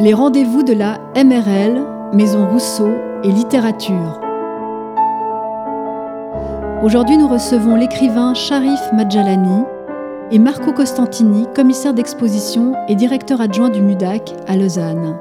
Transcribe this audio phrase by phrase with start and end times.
[0.00, 2.88] Les rendez-vous de la MRL, Maison Rousseau
[3.24, 4.20] et littérature.
[6.84, 9.64] Aujourd'hui, nous recevons l'écrivain Sharif Madjalani
[10.30, 15.16] et Marco Costantini, commissaire d'exposition et directeur adjoint du MUDAC à Lausanne.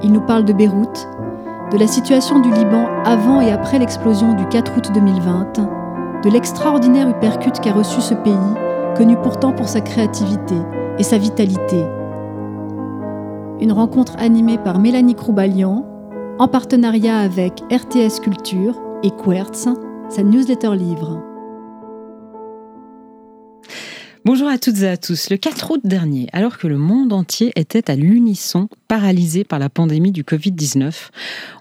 [0.00, 1.08] Ils nous parlent de Beyrouth,
[1.72, 7.08] de la situation du Liban avant et après l'explosion du 4 août 2020, de l'extraordinaire
[7.08, 8.32] uppercut qu'a reçu ce pays,
[8.96, 10.54] connu pourtant pour sa créativité
[11.00, 11.84] et sa vitalité.
[13.58, 15.86] Une rencontre animée par Mélanie Croubalian,
[16.38, 19.68] en partenariat avec RTS Culture et Quertz,
[20.10, 21.22] sa newsletter livre.
[24.26, 25.30] Bonjour à toutes et à tous.
[25.30, 29.70] Le 4 août dernier, alors que le monde entier était à l'unisson paralysé par la
[29.70, 30.92] pandémie du Covid-19,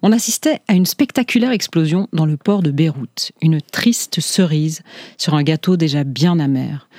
[0.02, 4.82] on assistait à une spectaculaire explosion dans le port de Beyrouth, une triste cerise
[5.18, 6.90] sur un gâteau déjà bien amer.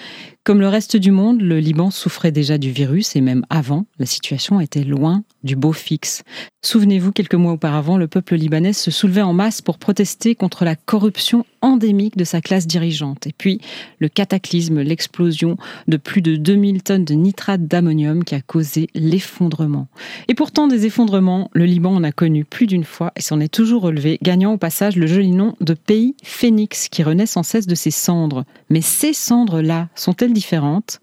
[0.46, 4.06] Comme le reste du monde, le Liban souffrait déjà du virus et même avant, la
[4.06, 6.22] situation était loin du beau fixe.
[6.62, 10.76] Souvenez-vous, quelques mois auparavant, le peuple libanais se soulevait en masse pour protester contre la
[10.76, 13.26] corruption endémique de sa classe dirigeante.
[13.26, 13.60] Et puis,
[14.00, 15.56] le cataclysme, l'explosion
[15.88, 19.88] de plus de 2000 tonnes de nitrate d'ammonium qui a causé l'effondrement.
[20.28, 23.52] Et pourtant, des effondrements, le Liban en a connu plus d'une fois et s'en est
[23.52, 27.66] toujours relevé, gagnant au passage le joli nom de pays phénix qui renaît sans cesse
[27.66, 28.44] de ses cendres.
[28.70, 31.00] Mais ces cendres-là sont-elles différentes?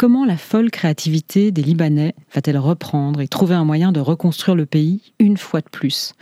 [0.00, 4.64] Comment la folle créativité des Libanais va-t-elle reprendre et trouver un moyen de reconstruire le
[4.64, 6.14] pays une fois de plus?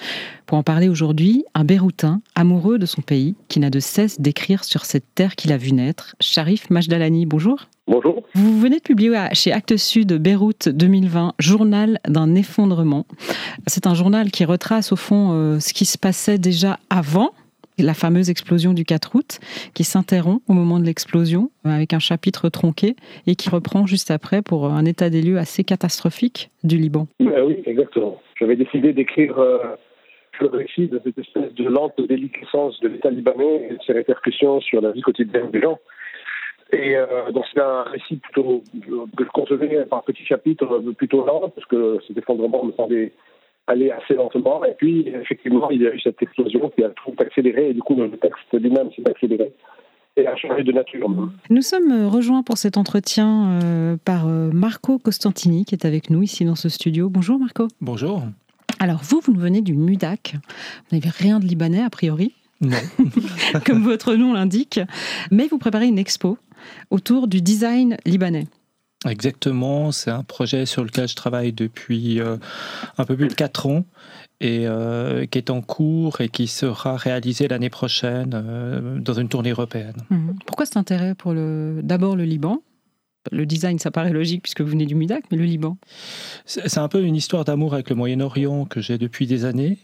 [0.47, 4.65] Pour en parler aujourd'hui, un Béroutin amoureux de son pays qui n'a de cesse d'écrire
[4.65, 7.25] sur cette terre qu'il a vu naître, Sharif Majdalani.
[7.25, 7.69] Bonjour.
[7.87, 8.25] Bonjour.
[8.35, 13.07] Vous venez de publier chez Actes Sud Beyrouth 2020, Journal d'un effondrement.
[13.69, 17.31] C'est un journal qui retrace au fond euh, ce qui se passait déjà avant
[17.79, 19.39] la fameuse explosion du 4 août,
[19.75, 24.11] qui s'interrompt au moment de l'explosion euh, avec un chapitre tronqué et qui reprend juste
[24.11, 27.07] après pour un état des lieux assez catastrophique du Liban.
[27.21, 28.21] Ben oui, exactement.
[28.39, 29.59] J'avais décidé d'écrire euh,
[30.41, 34.61] le récit de cette espèce de lente déliquescence de l'État libanais et de ses répercussions
[34.61, 35.79] sur la vie quotidienne des gens.
[36.71, 38.63] Et euh, donc c'est un récit plutôt
[39.17, 43.13] que je concevais par petits chapitres plutôt lent parce que cet effondrement me semblait
[43.69, 44.65] aller assez lentement.
[44.65, 47.71] Et puis, effectivement, il y a eu cette explosion qui a tout accéléré.
[47.71, 49.53] Et du coup, le texte lui-même s'est accéléré
[50.17, 51.09] et a changé de nature.
[51.51, 56.23] Nous sommes rejoints pour cet entretien euh, par euh, Marco Costantini, qui est avec nous
[56.23, 57.09] ici dans ce studio.
[57.09, 57.69] Bonjour Marco.
[57.81, 58.23] Bonjour.
[58.81, 60.35] Alors, vous, vous venez du MUDAC.
[60.35, 62.35] Vous n'avez rien de libanais, a priori.
[62.61, 62.77] Non.
[63.67, 64.81] Comme votre nom l'indique.
[65.31, 66.39] Mais vous préparez une expo
[66.91, 68.47] autour du design libanais.
[69.07, 72.37] Exactement, c'est un projet sur lequel je travaille depuis euh,
[72.97, 73.85] un peu plus de 4 ans
[74.41, 79.29] et euh, qui est en cours et qui sera réalisé l'année prochaine euh, dans une
[79.29, 79.95] tournée européenne.
[80.11, 80.39] Mhm.
[80.47, 82.61] Pourquoi cet intérêt pour le d'abord le Liban?
[83.31, 85.77] Le design, ça paraît logique puisque vous venez du MUDAC, mais le Liban?
[86.47, 89.79] C'est un peu une histoire d'amour avec le Moyen-Orient que j'ai depuis des années.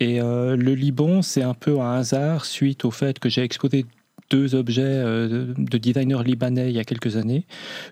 [0.00, 3.86] Et le Liban, c'est un peu un hasard suite au fait que j'ai exposé
[4.30, 7.44] deux objets euh, de designers libanais il y a quelques années,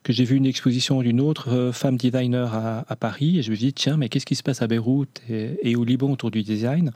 [0.05, 3.57] que j'ai vu une exposition d'une autre euh, femme designer à, Paris, et je me
[3.57, 6.43] suis dit, tiens, mais qu'est-ce qui se passe à Beyrouth et, au Liban autour du
[6.43, 6.93] design?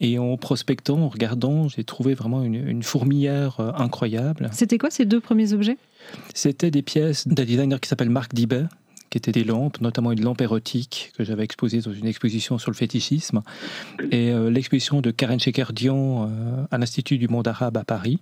[0.00, 4.48] Et en prospectant, en regardant, j'ai trouvé vraiment une, fourmilière euh, incroyable.
[4.52, 5.76] C'était quoi ces deux premiers objets?
[6.34, 8.64] C'était des pièces d'un designer qui s'appelle Marc Dibet,
[9.10, 12.70] qui étaient des lampes, notamment une lampe érotique que j'avais exposée dans une exposition sur
[12.70, 13.42] le fétichisme,
[14.12, 16.30] et l'exposition de Karen Chekerdian
[16.70, 18.20] à l'Institut du monde arabe à Paris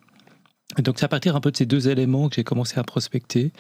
[0.77, 3.53] donc c'est à partir un peu de ces deux éléments que j'ai commencé à prospecter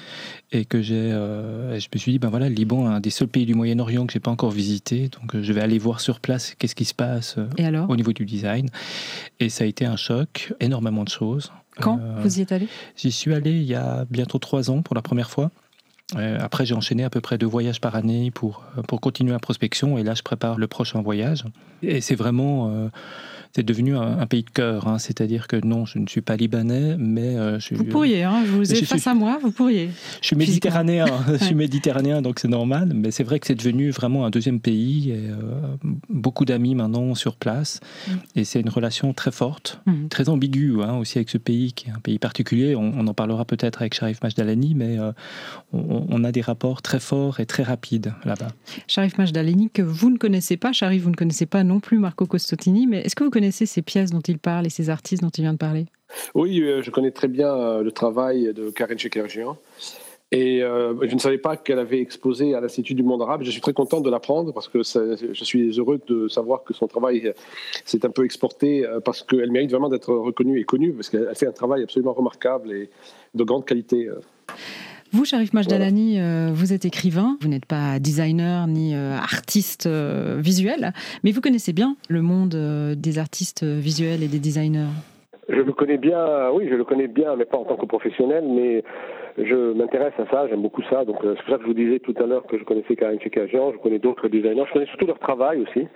[0.52, 3.10] et que j'ai, euh, je me suis dit ben voilà, le Liban est un des
[3.10, 6.00] seuls pays du Moyen-Orient que j'ai pas encore visité, donc euh, je vais aller voir
[6.00, 8.68] sur place qu'est-ce qui se passe euh, au niveau du design.
[9.40, 11.50] Et ça a été un choc, énormément de choses.
[11.80, 11.98] Quand?
[12.22, 12.68] Vous y êtes allé?
[12.96, 15.50] J'y suis allé il y a bientôt trois ans pour la première fois.
[16.16, 19.96] après, j'ai enchaîné à peu près deux voyages par année pour, pour continuer la prospection.
[19.96, 21.44] Et là, je prépare le prochain voyage.
[21.82, 22.90] Et c'est vraiment
[23.58, 24.86] c'est devenu un, pays de cœur.
[24.86, 25.00] Hein.
[25.00, 28.52] C'est-à-dire que non, je ne suis pas libanais, mais euh, je Vous pourriez, hein, je
[28.52, 29.90] vous ai face à moi, vous pourriez.
[30.22, 31.06] Je suis méditerranéen,
[31.40, 32.92] je suis méditerranéen, donc c'est normal.
[32.94, 35.10] Mais c'est vrai que c'est devenu vraiment un deuxième pays.
[35.10, 35.76] Et, euh,
[36.08, 38.12] beaucoup d'amis maintenant sur place, mm.
[38.36, 40.06] et c'est une relation très forte, mm.
[40.06, 42.76] très ambiguë hein, aussi avec ce pays qui est un pays particulier.
[42.76, 45.10] On, en parlera peut-être avec Sharif Majdalani, mais euh,
[45.72, 48.48] on, a des rapports très forts et très rapides là-bas.
[48.86, 52.26] Sharif Majdalani que vous ne connaissez pas, Sharif, vous ne connaissez pas non plus Marco
[52.26, 55.30] Costotini, mais est-ce que vous connaissez ces pièces dont il parle et ces artistes dont
[55.30, 55.86] il vient de parler?
[56.34, 59.56] Oui, euh, je connais très bien euh, le travail de Karen Chekerjian.
[60.30, 63.42] Et euh, je ne savais pas qu'elle avait exposé à l'Institut du monde arabe.
[63.44, 66.86] Je suis très content de l'apprendre parce que je suis heureux de savoir que son
[66.86, 67.32] travail
[67.86, 71.46] s'est un peu exporté parce qu'elle mérite vraiment d'être reconnue et connue parce qu'elle fait
[71.46, 72.90] un travail absolument remarquable et
[73.34, 74.10] de grande qualité.
[75.10, 80.36] Vous, Sharif Majdalani, euh, vous êtes écrivain, vous n'êtes pas designer ni euh, artiste euh,
[80.38, 80.92] visuel,
[81.24, 82.54] mais vous connaissez bien le monde
[82.94, 84.92] des artistes visuels et des designers.
[85.48, 88.44] Je le connais bien, oui, je le connais bien, mais pas en tant que professionnel,
[88.46, 88.84] mais
[89.38, 91.06] je m'intéresse à ça, j'aime beaucoup ça.
[91.06, 93.18] Donc c'est pour ça que je vous disais tout à l'heure que je connaissais Karim
[93.18, 95.86] Chekajian, je connais d'autres designers, je connais surtout leur travail aussi.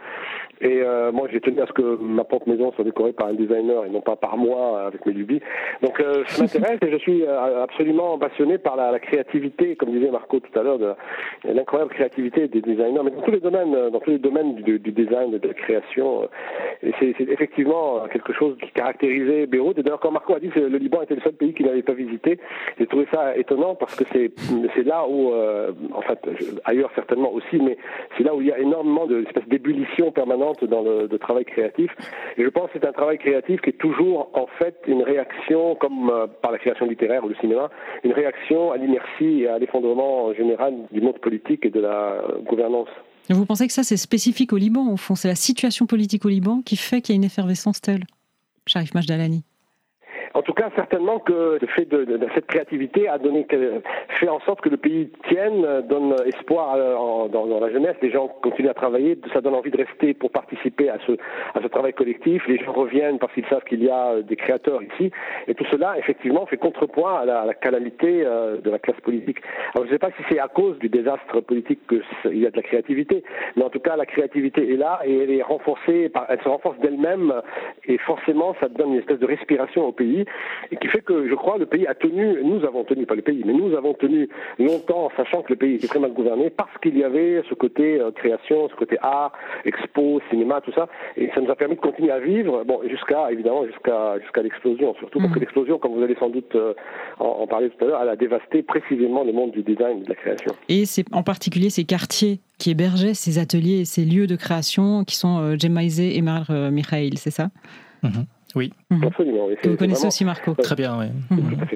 [0.61, 3.35] Et euh, moi, j'ai tenu à ce que ma propre maison soit décorée par un
[3.35, 5.41] designer et non pas par moi avec mes lubies.
[5.83, 9.91] Donc, euh, ça m'intéresse et je suis euh, absolument passionné par la, la, créativité, comme
[9.91, 10.93] disait Marco tout à l'heure, de,
[11.45, 14.93] l'incroyable créativité des designers, mais dans tous les domaines, dans tous les domaines du, du
[14.93, 16.29] design, de la création.
[16.83, 19.79] Et c'est, c'est effectivement quelque chose qui caractérisait Beyrouth.
[19.79, 21.83] Et d'ailleurs, quand Marco a dit que le Liban était le seul pays qu'il n'avait
[21.83, 22.39] pas visité,
[22.79, 24.31] j'ai trouvé ça étonnant parce que c'est,
[24.75, 26.19] c'est là où, euh, en fait,
[26.65, 27.77] ailleurs certainement aussi, mais
[28.17, 31.91] c'est là où il y a énormément de d'ébullition permanente dans le, travail créatif.
[32.37, 35.77] Et je pense que c'est un travail créatif qui est toujours en fait une réaction,
[35.77, 37.71] comme euh, par la création littéraire ou le cinéma,
[38.03, 42.89] une réaction à l'inertie et à l'effondrement général du monde politique et de la gouvernance.
[43.31, 45.15] vous pensez que ça c'est spécifique au Liban au fond?
[45.15, 48.05] C'est la situation politique au Liban qui fait qu'il y a une effervescence telle?
[48.67, 49.45] Sharif Majdalani
[50.35, 53.47] en tout cas, certainement que le fait de, cette créativité a donné,
[54.21, 57.97] fait en sorte que le pays tienne, donne espoir euh, dans, la jeunesse.
[58.01, 61.13] Les gens continuent à travailler, ça donne envie de rester pour participer à ce,
[61.55, 62.47] à ce travail collectif.
[62.49, 65.11] Les gens reviennent parce qu'ils savent qu'il y a des créateurs ici.
[65.49, 69.39] Et tout cela, effectivement, fait contrepoint à la, calamité euh, de la classe politique.
[69.75, 72.51] Alors, je ne sais pas si c'est à cause du désastre politique qu'il y a
[72.51, 73.23] de la créativité,
[73.57, 76.49] mais en tout cas, la créativité est là et elle est renforcée, par, elle se
[76.49, 77.35] renforce d'elle-même
[77.87, 80.22] et forcément, ça donne une espèce de respiration au pays
[80.71, 83.23] et qui fait que, je crois, le pays a tenu, nous avons tenu, pas le
[83.23, 84.29] pays, mais nous avons tenu
[84.59, 88.01] longtemps, sachant que le pays était très mal gouverné, parce qu'il y avait ce côté
[88.01, 89.33] euh, création, ce côté art,
[89.65, 93.31] expo, cinéma, tout ça, et ça nous a permis de continuer à vivre, bon, jusqu'à,
[93.31, 95.43] évidemment, jusqu'à jusqu'à l'explosion, surtout parce que mhm.
[95.43, 96.75] l'explosion, comme vous allez sans doute euh,
[97.19, 100.09] en, parler tout à l'heure, elle a dévasté précisément le monde du design et de
[100.09, 100.53] la création.
[100.69, 105.05] Et c'est en particulier ces quartiers qui hébergeaient ces ateliers et ces lieux de création
[105.05, 107.49] qui sont euh, et Mar euh, Mikhail, c'est ça?
[108.03, 108.27] Mhm.
[108.55, 108.73] Oui.
[108.91, 109.05] Mhm.
[109.05, 109.49] Absolument.
[109.63, 110.55] Que vous connaissez aussi Marco.
[110.55, 111.07] Très bien, oui.
[111.31, 111.67] Mhm.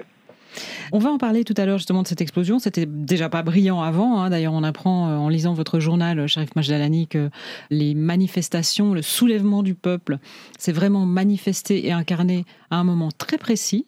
[0.92, 2.58] On va en parler tout à l'heure justement de cette explosion.
[2.58, 4.20] C'était déjà pas brillant avant.
[4.20, 4.30] Hein.
[4.30, 7.30] D'ailleurs, on apprend euh, en lisant votre journal, Sharif Majdalani, que
[7.70, 10.18] les manifestations, le soulèvement du peuple,
[10.58, 13.86] s'est vraiment manifesté et incarné à un moment très précis,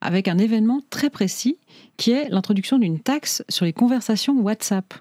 [0.00, 1.58] avec un événement très précis,
[1.96, 4.94] qui est l'introduction d'une taxe sur les conversations WhatsApp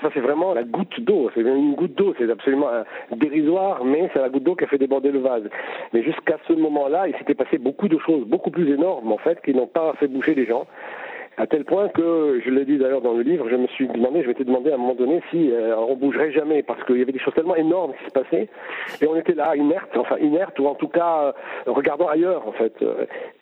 [0.00, 2.68] ça c'est vraiment la goutte d'eau, c'est une goutte d'eau, c'est absolument
[3.12, 5.44] dérisoire, mais c'est la goutte d'eau qui a fait déborder le vase.
[5.92, 9.40] Mais jusqu'à ce moment-là, il s'était passé beaucoup de choses, beaucoup plus énormes en fait,
[9.42, 10.66] qui n'ont pas fait bouger les gens.
[11.38, 14.22] À tel point que, je l'ai dit d'ailleurs dans le livre, je me suis demandé,
[14.22, 17.02] je m'étais demandé à un moment donné si euh, on bougerait jamais, parce qu'il y
[17.02, 18.48] avait des choses tellement énormes qui se passaient,
[19.00, 21.32] et on était là, inerte, enfin inerte, ou en tout cas euh,
[21.66, 22.74] regardant ailleurs en fait.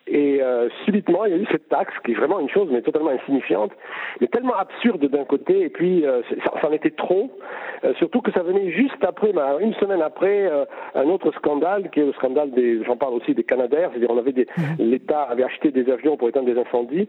[0.08, 2.80] Et euh, subitement, il y a eu cette taxe qui est vraiment une chose, mais
[2.80, 3.72] totalement insignifiante,
[4.20, 7.28] mais tellement absurde d'un côté, et puis euh, ça, en était trop,
[7.84, 10.48] euh, surtout que ça venait juste après, bah, une semaine après,
[10.94, 14.18] un autre scandale, qui est le scandale des, j'en parle aussi des Canadaires, c'est-à-dire on
[14.18, 14.90] avait des, mhm.
[14.90, 17.08] l'État avait acheté des avions pour éteindre des incendies,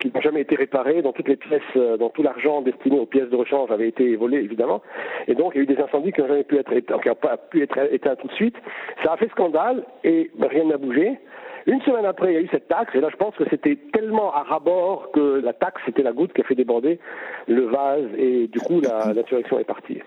[0.00, 1.62] qui jamais été réparés, dont toutes les pièces,
[1.98, 4.82] dont tout l'argent destiné aux pièces de rechange avait été volé, évidemment,
[5.26, 8.28] et donc il y a eu des incendies qui n'ont jamais pu être éteints tout
[8.28, 8.56] de suite.
[9.02, 11.18] Ça a fait scandale, et rien n'a bougé.
[11.66, 13.76] Une semaine après, il y a eu cette taxe, et là, je pense que c'était
[13.92, 16.98] tellement à rabord que la taxe, c'était la goutte qui a fait déborder
[17.46, 20.00] le vase, et du coup, l'insurrection est partie.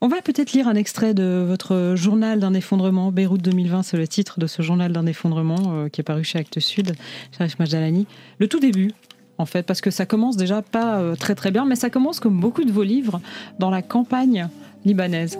[0.00, 4.08] On va peut-être lire un extrait de votre journal d'un effondrement, Beyrouth 2020, c'est le
[4.08, 6.92] titre de ce journal d'un effondrement euh, qui est paru chez Actes Sud,
[7.36, 8.06] Sharif Majdalani.
[8.38, 8.92] Le tout début,
[9.40, 12.20] en fait, parce que ça commence déjà pas euh, très très bien, mais ça commence
[12.20, 13.20] comme beaucoup de vos livres
[13.58, 14.48] dans la campagne
[14.84, 15.38] libanaise.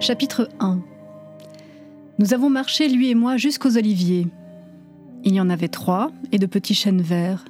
[0.00, 0.80] Chapitre 1
[2.18, 4.26] Nous avons marché, lui et moi, jusqu'aux oliviers.
[5.22, 7.44] Il y en avait trois, et de petits chênes verts.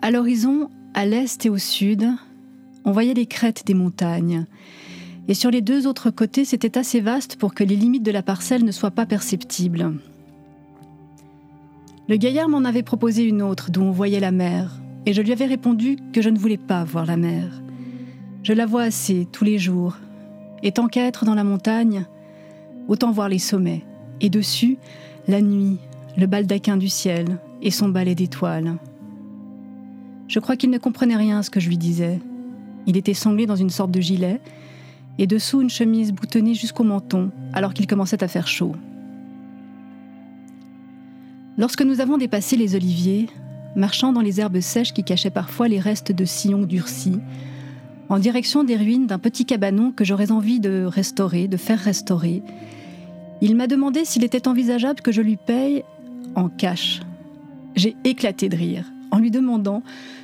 [0.00, 2.08] À l'horizon, à l'est et au sud,
[2.84, 4.46] on voyait les crêtes des montagnes.
[5.28, 8.22] Et sur les deux autres côtés, c'était assez vaste pour que les limites de la
[8.22, 9.94] parcelle ne soient pas perceptibles.
[12.08, 15.32] Le gaillard m'en avait proposé une autre d'où on voyait la mer, et je lui
[15.32, 17.62] avais répondu que je ne voulais pas voir la mer.
[18.42, 19.96] Je la vois assez tous les jours,
[20.64, 22.04] et tant qu'à être dans la montagne,
[22.88, 23.84] autant voir les sommets,
[24.20, 24.78] et dessus,
[25.28, 25.78] la nuit,
[26.16, 28.76] le baldaquin du ciel et son balai d'étoiles.
[30.26, 32.20] Je crois qu'il ne comprenait rien à ce que je lui disais.
[32.86, 34.40] Il était sanglé dans une sorte de gilet,
[35.18, 38.74] et dessous une chemise boutonnée jusqu'au menton, alors qu'il commençait à faire chaud.
[41.58, 43.28] Lorsque nous avons dépassé les oliviers,
[43.76, 47.20] marchant dans les herbes sèches qui cachaient parfois les restes de sillons durcis,
[48.08, 52.42] en direction des ruines d'un petit cabanon que j'aurais envie de restaurer, de faire restaurer.
[53.40, 55.84] Il m'a demandé s'il était envisageable que je lui paye
[56.34, 57.00] en cash.
[57.74, 59.82] J'ai éclaté de rire en lui demandant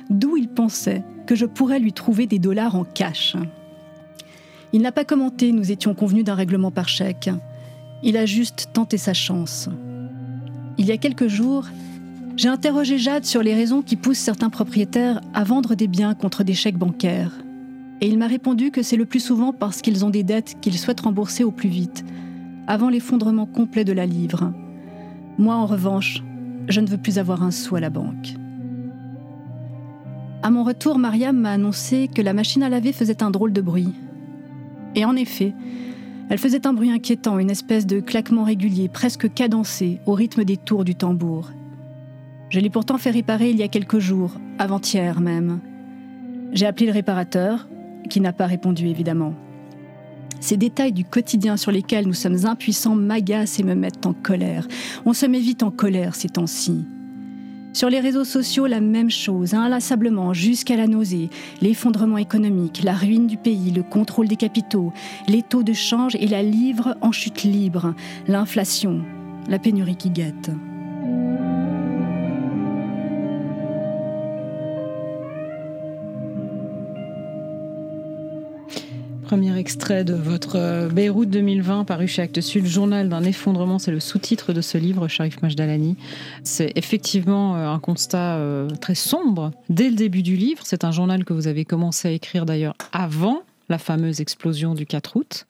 [0.09, 3.35] d'où il pensait que je pourrais lui trouver des dollars en cash.
[4.71, 7.29] Il n'a pas commenté, nous étions convenus d'un règlement par chèque.
[8.03, 9.69] Il a juste tenté sa chance.
[10.77, 11.65] Il y a quelques jours,
[12.37, 16.43] j'ai interrogé Jade sur les raisons qui poussent certains propriétaires à vendre des biens contre
[16.43, 17.33] des chèques bancaires.
[17.99, 20.77] Et il m'a répondu que c'est le plus souvent parce qu'ils ont des dettes qu'ils
[20.77, 22.05] souhaitent rembourser au plus vite,
[22.67, 24.53] avant l'effondrement complet de la livre.
[25.37, 26.23] Moi, en revanche,
[26.69, 28.35] je ne veux plus avoir un sou à la banque.
[30.43, 33.61] À mon retour, Mariam m'a annoncé que la machine à laver faisait un drôle de
[33.61, 33.93] bruit.
[34.95, 35.53] Et en effet,
[36.29, 40.57] elle faisait un bruit inquiétant, une espèce de claquement régulier, presque cadencé, au rythme des
[40.57, 41.51] tours du tambour.
[42.49, 45.59] Je l'ai pourtant fait réparer il y a quelques jours, avant-hier même.
[46.51, 47.67] J'ai appelé le réparateur,
[48.09, 49.33] qui n'a pas répondu évidemment.
[50.39, 54.67] Ces détails du quotidien sur lesquels nous sommes impuissants m'agacent et me mettent en colère.
[55.05, 56.85] On se met vite en colère ces temps-ci.
[57.71, 61.29] Sur les réseaux sociaux, la même chose, inlassablement, jusqu'à la nausée.
[61.61, 64.91] L'effondrement économique, la ruine du pays, le contrôle des capitaux,
[65.27, 67.93] les taux de change et la livre en chute libre,
[68.27, 69.01] l'inflation,
[69.47, 70.51] la pénurie qui guette.
[79.29, 83.91] Premier extrait de votre euh, Beyrouth 2020 paru chez Actes Sud, Journal d'un effondrement, c'est
[83.91, 85.97] le sous-titre de ce livre, Sharif Majdalani.
[86.43, 90.63] C'est effectivement euh, un constat euh, très sombre dès le début du livre.
[90.65, 94.87] C'est un journal que vous avez commencé à écrire d'ailleurs avant la fameuse explosion du
[94.87, 95.45] 4 août.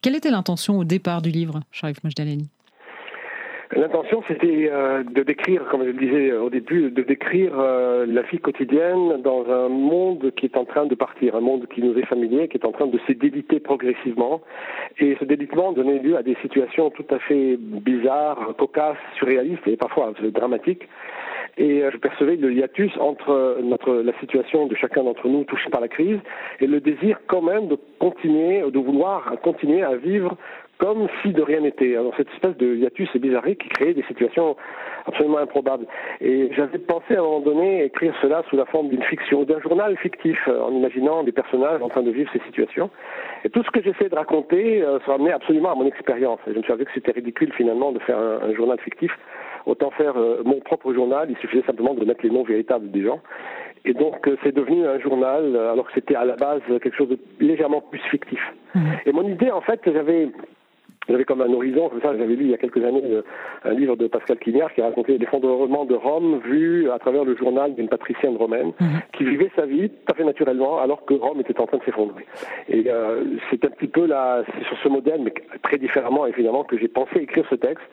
[0.00, 2.48] Quelle était l'intention au départ du livre, Sharif Majdalani?
[3.76, 8.22] L'intention, c'était euh, de décrire, comme je le disais au début, de décrire euh, la
[8.22, 11.96] vie quotidienne dans un monde qui est en train de partir, un monde qui nous
[11.96, 14.40] est familier, qui est en train de se déliter progressivement.
[14.98, 19.76] Et ce délitement donnait lieu à des situations tout à fait bizarres, cocasses, surréalistes et
[19.76, 20.88] parfois dramatiques.
[21.56, 25.70] Et euh, je percevais le hiatus entre notre, la situation de chacun d'entre nous touché
[25.70, 26.18] par la crise
[26.58, 30.36] et le désir quand même de continuer, de vouloir continuer à vivre
[30.80, 31.94] comme si de rien n'était.
[31.94, 34.56] Alors cette espèce de hiatus et bizarrerie qui créait des situations
[35.06, 35.86] absolument improbables.
[36.20, 39.60] Et j'avais pensé à un moment donné écrire cela sous la forme d'une fiction, d'un
[39.60, 42.90] journal fictif, euh, en imaginant des personnages en train de vivre ces situations.
[43.44, 46.40] Et tout ce que j'essaie de raconter euh, ça ramenait absolument à mon expérience.
[46.46, 49.12] Et je me suis dit que c'était ridicule finalement de faire un, journal fictif.
[49.66, 53.02] Autant faire euh, mon propre journal, il suffisait simplement de mettre les noms véritables des
[53.02, 53.20] gens.
[53.84, 57.18] Et donc c'est devenu un journal alors que c'était à la base quelque chose de
[57.38, 58.40] légèrement plus fictif.
[58.74, 58.80] Mmh.
[59.06, 60.28] Et mon idée en fait, j'avais
[61.10, 63.22] j'avais comme un horizon, comme ça, j'avais lu il y a quelques années euh,
[63.64, 67.74] un livre de Pascal Quignard qui racontait l'effondrement de Rome vu à travers le journal
[67.74, 69.00] d'une patricienne romaine mhm.
[69.16, 71.84] qui vivait sa vie tout à fait naturellement alors que Rome était en train de
[71.84, 72.26] s'effondrer.
[72.68, 76.64] Et euh, c'est un petit peu là, c'est sur ce modèle, mais très différemment évidemment,
[76.64, 77.84] que j'ai pensé écrire ce texte.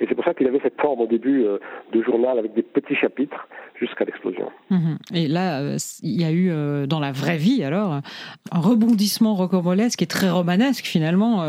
[0.00, 1.58] Et c'est pour ça qu'il avait cette forme au début euh,
[1.92, 3.48] de journal avec des petits chapitres
[3.80, 4.50] jusqu'à l'explosion.
[4.70, 4.98] Mhm.
[5.14, 8.00] Et là, euh, il y a eu euh, dans la vraie vie alors
[8.52, 11.46] un rebondissement rocambolesque et très romanesque finalement.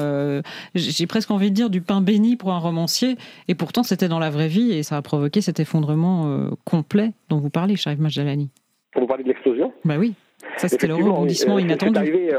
[0.76, 3.18] J'ai presque envie de dire du pain béni pour un romancier.
[3.48, 7.38] Et pourtant, c'était dans la vraie vie et ça a provoqué cet effondrement complet dont
[7.38, 8.50] vous parlez, Sharif Majalani.
[8.96, 10.14] Vous parlez de l'explosion Bah oui.
[10.58, 12.32] Ça, c'était le rebondissement inattendu.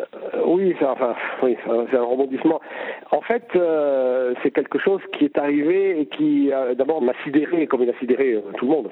[0.00, 2.60] Euh, oui, c'est enfin, oui, c'est un rebondissement.
[3.12, 7.66] En fait, euh, c'est quelque chose qui est arrivé et qui, euh, d'abord, m'a sidéré,
[7.66, 8.88] comme il a sidéré tout le monde.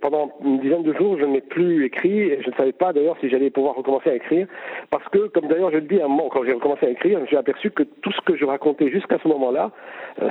[0.00, 2.20] Pendant une dizaine de jours, je n'ai plus écrit.
[2.20, 4.46] Et je ne savais pas d'ailleurs si j'allais pouvoir recommencer à écrire,
[4.90, 7.18] parce que, comme d'ailleurs je le dis à un moment, quand j'ai recommencé à écrire,
[7.28, 9.72] j'ai aperçu que tout ce que je racontais jusqu'à ce moment-là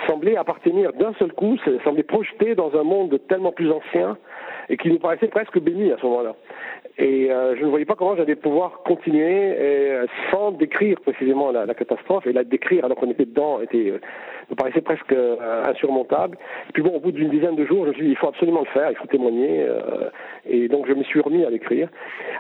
[0.08, 4.18] semblait appartenir d'un seul coup, semblait projeté dans un monde tellement plus ancien
[4.72, 6.36] et qui nous paraissait presque béni à ce moment-là.
[6.98, 9.56] Et je ne voyais pas comment j'allais pouvoir continuer.
[9.92, 14.00] Euh, sans décrire précisément la, catastrophe et la décrire alors qu'on était dedans était euh,
[14.50, 15.36] me paraissait presque euh,
[15.66, 16.38] insurmontable.
[16.70, 18.28] Et puis bon, au bout d'une dizaine de jours, je me suis dit il faut
[18.28, 19.66] absolument le faire, il faut témoigner,
[20.48, 21.90] et donc je me suis remis à l'écrire.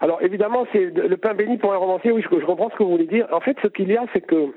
[0.02, 2.12] Alors évidemment, c'est le pain béni pour un romancier.
[2.12, 3.28] Oui, je, je comprends ce que vous voulez dire.
[3.32, 4.48] En fait, ce qu'il y a, c'est que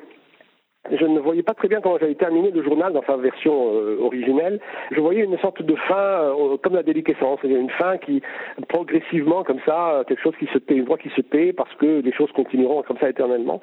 [0.90, 3.96] je ne voyais pas très bien comment j'allais terminer le journal dans sa version euh,
[4.00, 4.60] originelle.
[4.90, 8.22] Je voyais une sorte de fin euh, comme la déliquescence, une fin qui
[8.68, 12.02] progressivement comme ça, quelque chose qui se tait, une voix qui se tait parce que
[12.02, 13.62] les choses continueront comme ça éternellement.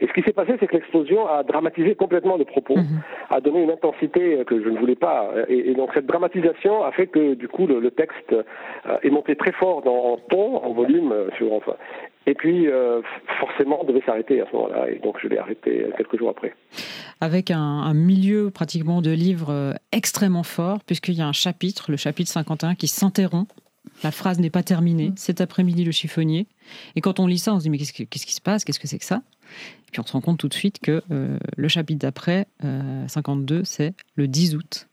[0.00, 3.00] Et ce qui s'est passé, c'est que l'explosion a dramatisé complètement le propos, mhm.
[3.30, 5.30] a donné une intensité que je ne voulais pas.
[5.48, 8.42] Et, donc cette dramatisation a fait que du coup le, texte euh,
[9.02, 11.74] est monté très fort dans, en ton, en volume, sur, enfin,
[12.26, 13.00] et puis, euh,
[13.38, 14.90] forcément, on devait s'arrêter à ce moment-là.
[14.90, 16.54] Et donc, je l'ai arrêté quelques jours après.
[17.20, 21.96] Avec un, milieu pratiquement de livre euh, extrêmement fort, puisqu'il y a un chapitre, le
[21.96, 23.50] chapitre 51, qui s'interrompt
[24.04, 25.10] La phrase n'est pas terminée.
[25.10, 25.16] Mm.
[25.16, 26.46] Cet après-midi, le chiffonnier.
[26.94, 28.64] Et quand on lit ça, on se dit mais qu'est-ce, qui se passe?
[28.64, 29.22] Qu'est-ce que c'est que ça?
[29.88, 32.46] Et puis on se rend compte tout de suite que euh, le chapitre d'après,
[33.08, 34.88] 52, euh, c'est le 10 août.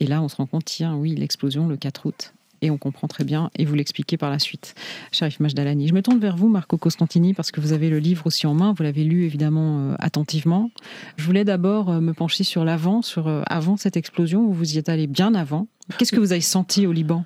[0.00, 3.08] Et là, on se rend compte, tiens, oui, l'explosion le 4 août et on comprend
[3.08, 4.74] très bien, et vous l'expliquez par la suite.
[5.12, 8.26] Sharif Majdalani, je me tourne vers vous, Marco Costantini, parce que vous avez le livre
[8.26, 10.70] aussi en main, vous l'avez lu évidemment euh, attentivement.
[11.16, 14.74] Je voulais d'abord euh, me pencher sur l'avant, sur euh, avant cette explosion, où vous
[14.74, 15.68] y êtes allé bien avant.
[15.98, 17.24] Qu'est-ce que vous avez senti au Liban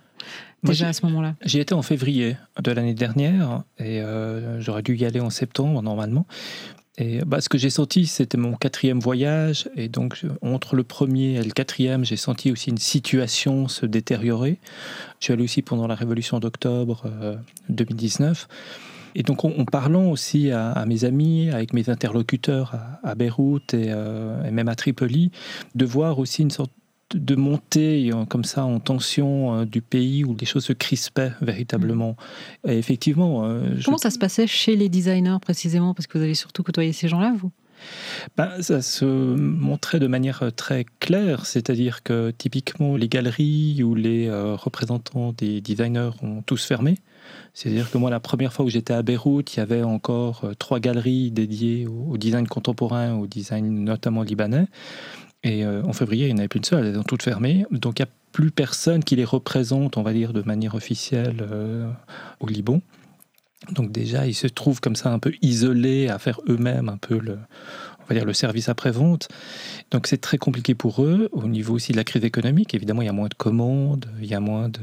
[0.63, 1.35] déjà à ce moment-là?
[1.45, 4.01] J'y étais en février de l'année dernière, et
[4.61, 6.27] j'aurais dû y aller en septembre normalement.
[6.97, 9.69] Et bah, ce que j'ai senti, c'était mon quatrième voyage.
[9.77, 14.59] Et donc, entre le premier et le quatrième, j'ai senti aussi une situation se détériorer.
[15.19, 17.11] Je suis allé aussi pendant la révolution d'octobre
[17.69, 18.49] 2019.
[18.49, 18.55] Euh,
[19.17, 24.45] et donc, en, parlant aussi à, mes amis, avec mes interlocuteurs à, Beyrouth et, euh,
[24.45, 25.31] et, même à Tripoli,
[25.75, 26.73] de voir aussi une sorte
[27.15, 31.33] de monter euh, comme ça en tension euh, du pays où les choses se crispaient
[31.41, 32.17] véritablement.
[32.65, 32.71] Mm.
[32.71, 33.45] Et effectivement.
[33.45, 35.95] Euh, Comment ça se passait chez les designers précisément?
[35.95, 37.51] Parce que vous avez surtout côtoyé ces gens-là, vous?
[38.37, 44.31] Ben, ça se montrait de manière très claire, c'est-à-dire que typiquement les galeries ou les
[44.31, 46.97] représentants des designers ont tous fermé.
[47.53, 50.81] C'est-à-dire que moi, la première fois où j'étais à Beyrouth, il y avait encore trois
[50.81, 54.67] galeries dédiées au design contemporain, au design notamment libanais.
[55.45, 57.67] Et euh, en février, il n'y en avait plus une seule, elles ont toutes fermé.
[57.71, 61.47] Donc il n'y a plus personne qui les représente, on va dire, de manière officielle
[61.49, 61.89] euh,
[62.41, 62.81] au Liban.
[63.71, 67.19] Donc déjà, ils se trouvent comme ça un peu isolés à faire eux-mêmes un peu
[67.19, 67.39] le,
[68.01, 69.29] on va dire, le service après-vente.
[69.91, 71.29] Donc c'est très compliqué pour eux.
[71.33, 74.27] Au niveau aussi de la crise économique, évidemment, il y a moins de commandes, il
[74.27, 74.81] y a moins de,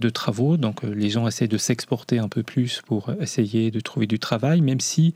[0.00, 0.58] de travaux.
[0.58, 4.18] Donc euh, les gens essaient de s'exporter un peu plus pour essayer de trouver du
[4.18, 5.14] travail, même si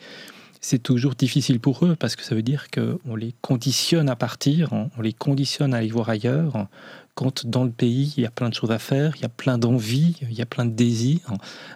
[0.62, 4.72] c'est toujours difficile pour eux parce que ça veut dire qu'on les conditionne à partir,
[4.72, 6.68] on les conditionne à aller voir ailleurs,
[7.14, 9.28] quand dans le pays, il y a plein de choses à faire, il y a
[9.28, 11.34] plein d'envies, il y a plein de désirs,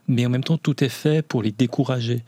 [0.08, 2.24] mais en même temps, tout est fait pour les décourager.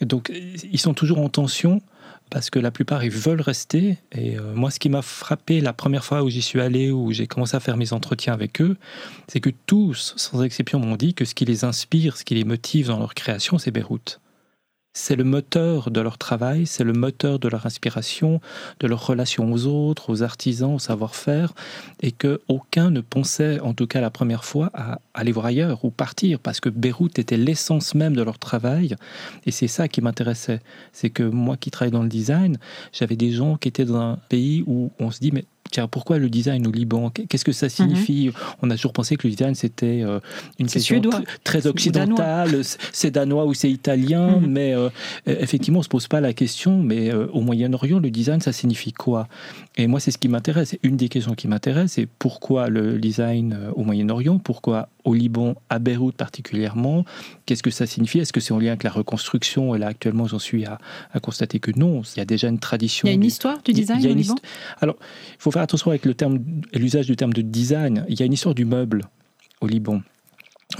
[0.00, 0.30] Donc,
[0.70, 1.82] ils sont toujours en tension
[2.30, 3.98] parce que la plupart, ils veulent rester.
[4.12, 7.12] Et euh, moi, ce qui m'a frappé la première fois où j'y suis allé, où
[7.12, 8.76] j'ai commencé à faire mes entretiens avec eux,
[9.28, 12.44] c'est que tous, sans exception, m'ont dit que ce qui les inspire, ce qui les
[12.44, 14.21] motive dans leur création, c'est Beyrouth
[14.94, 18.40] c'est le moteur de leur travail, c'est le moteur de leur inspiration,
[18.80, 21.54] de leur relation aux autres, aux artisans, au savoir-faire,
[22.02, 25.84] et que aucun ne pensait, en tout cas la première fois, à aller voir ailleurs
[25.84, 28.96] ou partir, parce que Beyrouth était l'essence même de leur travail,
[29.46, 30.60] et c'est ça qui m'intéressait.
[30.92, 32.58] C'est que moi qui travaille dans le design,
[32.92, 36.18] j'avais des gens qui étaient dans un pays où on se dit, mais tiens, pourquoi
[36.18, 37.10] le design au Liban?
[37.10, 38.28] Qu'est-ce que ça signifie?
[38.28, 38.32] Mhm.
[38.62, 40.20] On a toujours pensé que le design, c'était euh,
[40.58, 41.00] une question
[41.44, 42.60] très occidentale,
[42.92, 44.46] c'est danois ou c'est italien, mhm.
[44.46, 44.88] mais euh,
[45.26, 48.52] effectivement, on ne se pose pas la question, mais euh, au Moyen-Orient, le design, ça
[48.52, 49.28] signifie quoi?
[49.76, 50.76] Et moi, c'est ce qui m'intéresse.
[50.82, 54.38] Une des questions qui m'intéresse, c'est pourquoi le design au Moyen-Orient?
[54.38, 57.04] Pourquoi au Liban, à Beyrouth particulièrement
[57.46, 58.18] Qu'est-ce que ça signifie?
[58.18, 59.74] Est-ce que c'est en lien avec la reconstruction?
[59.74, 60.78] Et là, actuellement, j'en suis à,
[61.20, 62.02] constater que non.
[62.02, 63.06] Il y a déjà une tradition.
[63.06, 64.34] Il y a une histoire du design au Liban?
[64.80, 64.96] Alors,
[65.30, 66.38] il faut faire attention avec le terme,
[66.72, 68.04] l'usage du terme de design.
[68.08, 69.02] Il y a une histoire du meuble
[69.60, 70.02] au Liban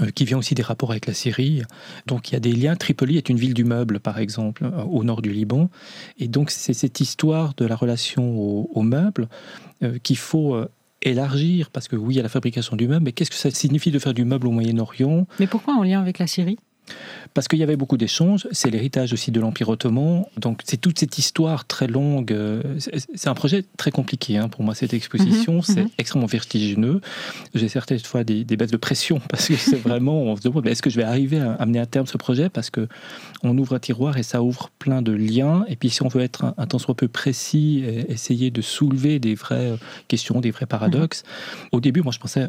[0.01, 1.61] euh, qui vient aussi des rapports avec la Syrie.
[2.07, 2.75] Donc il y a des liens.
[2.75, 5.69] Tripoli est une ville du meuble, par exemple, euh, au nord du Liban.
[6.17, 8.39] Et donc c'est cette histoire de la relation
[8.75, 9.27] au, meuble
[9.83, 10.57] euh, qu'il faut
[11.03, 13.51] élargir, parce que oui, il y a la fabrication du meuble, mais qu'est-ce que ça
[13.51, 15.27] signifie de faire du meuble au Moyen-Orient?
[15.39, 16.57] Mais pourquoi en lien avec la Syrie?
[17.33, 20.99] Parce qu'il y avait beaucoup d'échanges, c'est l'héritage aussi de l'Empire ottoman, donc c'est toute
[20.99, 22.31] cette histoire très longue.
[22.31, 22.61] Euh,
[23.15, 25.89] c'est un projet très compliqué hein, pour moi, cette exposition, mhm, c'est mhm.
[25.97, 27.01] extrêmement vertigineux.
[27.55, 30.81] J'ai certaines fois des, baisses de pression, parce que c'est vraiment, on se demande, est-ce
[30.81, 32.87] que je vais arriver à amener à terme ce projet Parce que
[33.41, 36.21] on ouvre un tiroir et ça ouvre plein de liens, et puis si on veut
[36.21, 39.73] être un, un tant soit peu précis, et essayer de soulever des vraies
[40.07, 41.69] questions, des vrais paradoxes, mhm.
[41.71, 42.47] au début, moi je pensais,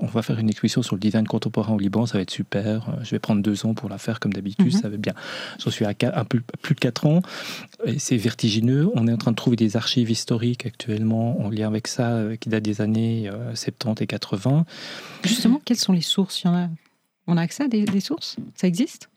[0.00, 2.96] on va faire une exposition sur le design contemporain au Liban, ça va être super.
[3.02, 4.80] Je vais prendre deux ans pour la faire comme d'habitude, mhm.
[4.80, 5.14] ça va bien.
[5.58, 7.22] J'en suis à plus de quatre ans.
[7.98, 8.90] C'est vertigineux.
[8.94, 12.36] On est en train de trouver des archives historiques actuellement en lien avec ça, euh,
[12.36, 14.64] qui datent des années 70 euh, et 80.
[15.24, 16.44] Justement, quelles sont les sources?
[17.26, 18.36] On a accès à des sources?
[18.54, 19.08] Ça existe?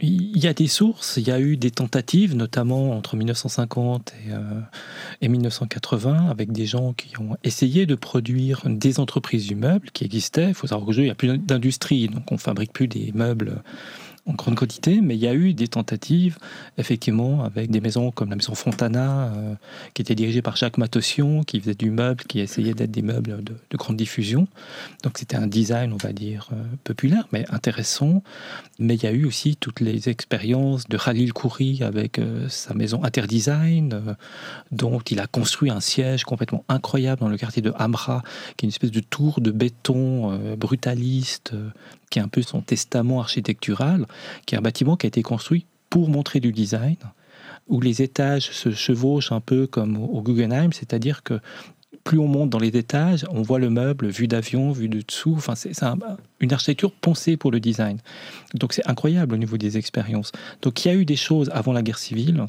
[0.00, 4.12] Il y a des sources, il y a eu des tentatives, notamment entre 1950
[5.20, 9.90] et, 1980, euh, avec des gens qui ont essayé de produire des entreprises du meuble
[9.92, 10.48] qui existaient.
[10.48, 13.62] Il faut savoir qu'aujourd'hui, il n'y a plus d'industrie, donc on fabrique plus des meubles
[14.26, 16.38] en grande quantité, mais il y a eu des tentatives,
[16.78, 19.54] effectivement, avec des maisons comme la maison Fontana, euh,
[19.92, 23.44] qui était dirigée par Jacques Matossian, qui faisait du meuble, qui essayait d'être des meubles
[23.44, 24.48] de, grande diffusion.
[25.02, 28.22] Donc c'était un design, on va dire, euh, populaire, mais intéressant.
[28.78, 32.72] Mais il y a eu aussi toutes les expériences de Khalil Khoury avec euh, sa
[32.72, 34.16] maison Interdesign,
[34.72, 38.22] dont il a construit un siège complètement incroyable dans le quartier de Hamra,
[38.56, 41.52] qui est une espèce de tour de béton brutaliste
[42.14, 44.06] qui est un peu son testament architectural,
[44.46, 46.94] qui est un bâtiment qui a été construit pour montrer du design,
[47.66, 51.40] où les étages se chevauchent un peu comme au Guggenheim, c'est-à-dire que
[52.04, 55.34] plus on monte dans les étages, on voit le meuble vue d'avion, vue de dessous.
[55.36, 55.72] Enfin, c'est
[56.38, 57.98] une architecture pensée pour le design.
[58.54, 60.30] Donc c'est incroyable au niveau des expériences.
[60.62, 62.46] Donc il y a eu des choses avant la guerre civile.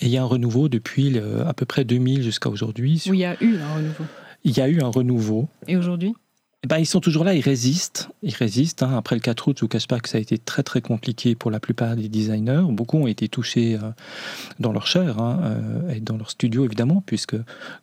[0.00, 3.02] Et il y a un renouveau depuis à peu près 2000 jusqu'à aujourd'hui.
[3.06, 4.04] Oui, il y a eu un renouveau.
[4.44, 5.48] Il y a eu un renouveau.
[5.66, 6.14] Et aujourd'hui?
[6.68, 8.08] Ben, ils sont toujours là, ils résistent.
[8.22, 8.84] Ils résistent.
[8.84, 8.96] Hein.
[8.96, 10.80] Après le 4 août, je ne vous cache pas que ça a été très très
[10.80, 12.62] compliqué pour la plupart des designers.
[12.68, 13.90] Beaucoup ont été touchés euh,
[14.60, 17.34] dans leur chair hein, euh, et dans leur studio évidemment, puisque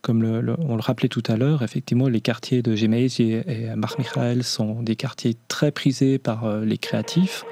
[0.01, 3.43] comme on le rappelait tout à l'heure, effectivement, les quartiers de Gemeis et,
[3.75, 7.43] Marc Michael sont des quartiers très prisés par euh, les créatifs.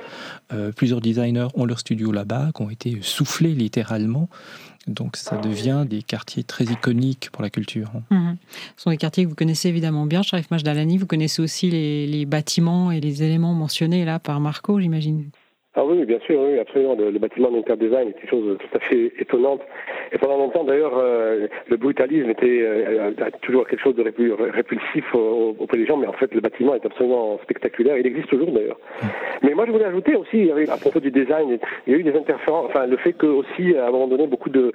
[0.77, 4.29] plusieurs designers ont leur studio là-bas, qui ont été soufflés littéralement.
[4.88, 7.91] Donc ça devient des quartiers très iconiques pour la culture.
[8.10, 8.38] Mhm.
[8.76, 10.97] Ce sont des quartiers que vous connaissez évidemment bien, Sharif Majdalani.
[10.97, 15.30] Vous connaissez aussi les, les bâtiments et les éléments mentionnés là par Marco, j'imagine.
[15.79, 16.95] Ah oui, bien sûr, oui, absolument.
[16.95, 19.61] Le, bâtiment d'Interdesign est une chose tout à fait étonnante.
[20.11, 23.11] Et pendant longtemps, d'ailleurs, euh, le brutalisme était euh,
[23.43, 27.37] toujours quelque chose de répulsif auprès des gens, mais en fait, le bâtiment est absolument
[27.43, 27.95] spectaculaire.
[27.95, 28.79] Il existe toujours, d'ailleurs.
[29.43, 32.17] Mais moi, je voulais ajouter aussi, à propos du design, il y a eu des
[32.17, 34.73] interférences, enfin, le fait que aussi, à un moment donné, beaucoup de,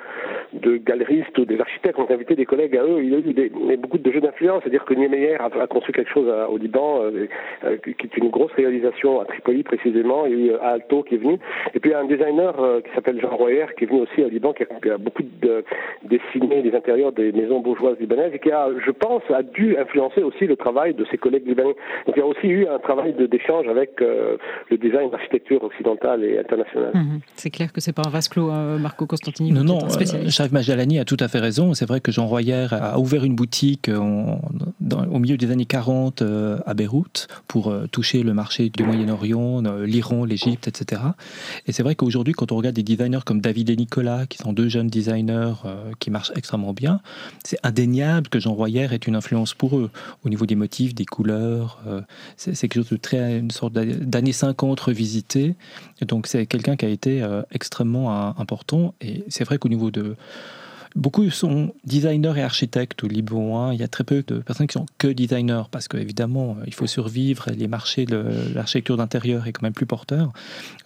[0.87, 3.03] galeristes ou des architectes ont invité des collègues à eux.
[3.03, 6.13] Il y a eu beaucoup de jeux d'influence, c'est-à-dire que Niemeyer a, a, construit quelque
[6.13, 7.27] chose au Liban, euh,
[7.83, 10.27] qui est une grosse réalisation à Tripoli précisément.
[10.27, 11.39] Il y a eu à qui est venu.
[11.75, 14.01] Et puis il y a un designer euh, qui s'appelle Jean Royer qui est venu
[14.01, 15.65] aussi au Liban, qui a, beaucoup de,
[16.05, 20.23] dessiné les intérieurs des maisons bourgeoises libanaises et qui a, je pense, a dû influencer
[20.23, 21.77] aussi le travail de ses collègues libanais.
[22.07, 24.37] Donc il y a aussi eu un travail d'échange avec euh,
[24.71, 26.93] le design d'architecture occidentale et internationale.
[26.95, 27.21] Mhm.
[27.37, 29.53] C'est clair que c'est pas un vase clos, hein, Marco Costantini.
[29.53, 29.79] Non, non,
[30.29, 31.73] Sharif Majalani a tout à fait raison.
[31.75, 36.59] C'est vrai que Jean Royer a ouvert une boutique au milieu des années 40 euh,
[36.67, 40.82] à Beyrouth pour toucher le marché du Moyen-Orient, l'Iran, l'Égypte, etc.
[41.67, 44.53] Et c'est vrai qu'aujourd'hui, quand on regarde des designers comme David et Nicolas, qui sont
[44.53, 47.01] deux jeunes designers euh, qui marchent extrêmement bien,
[47.45, 49.91] c'est indéniable que Jean Royer est une influence pour eux,
[50.25, 51.81] au niveau des motifs, des couleurs.
[51.87, 52.01] Euh,
[52.37, 55.55] c'est quelque chose de très, une sorte d'année 50 revisité.
[56.07, 58.95] Donc c'est quelqu'un qui a été euh, extrêmement important.
[59.01, 60.17] Et c'est vrai qu'au niveau de
[60.95, 63.71] Beaucoup sont designers et architectes au Liban.
[63.73, 66.75] Il y a très peu de personnes qui sont que designers parce qu'évidemment, euh, il
[66.75, 70.33] faut survivre les marchés de l'architecture d'intérieur est quand même plus porteur.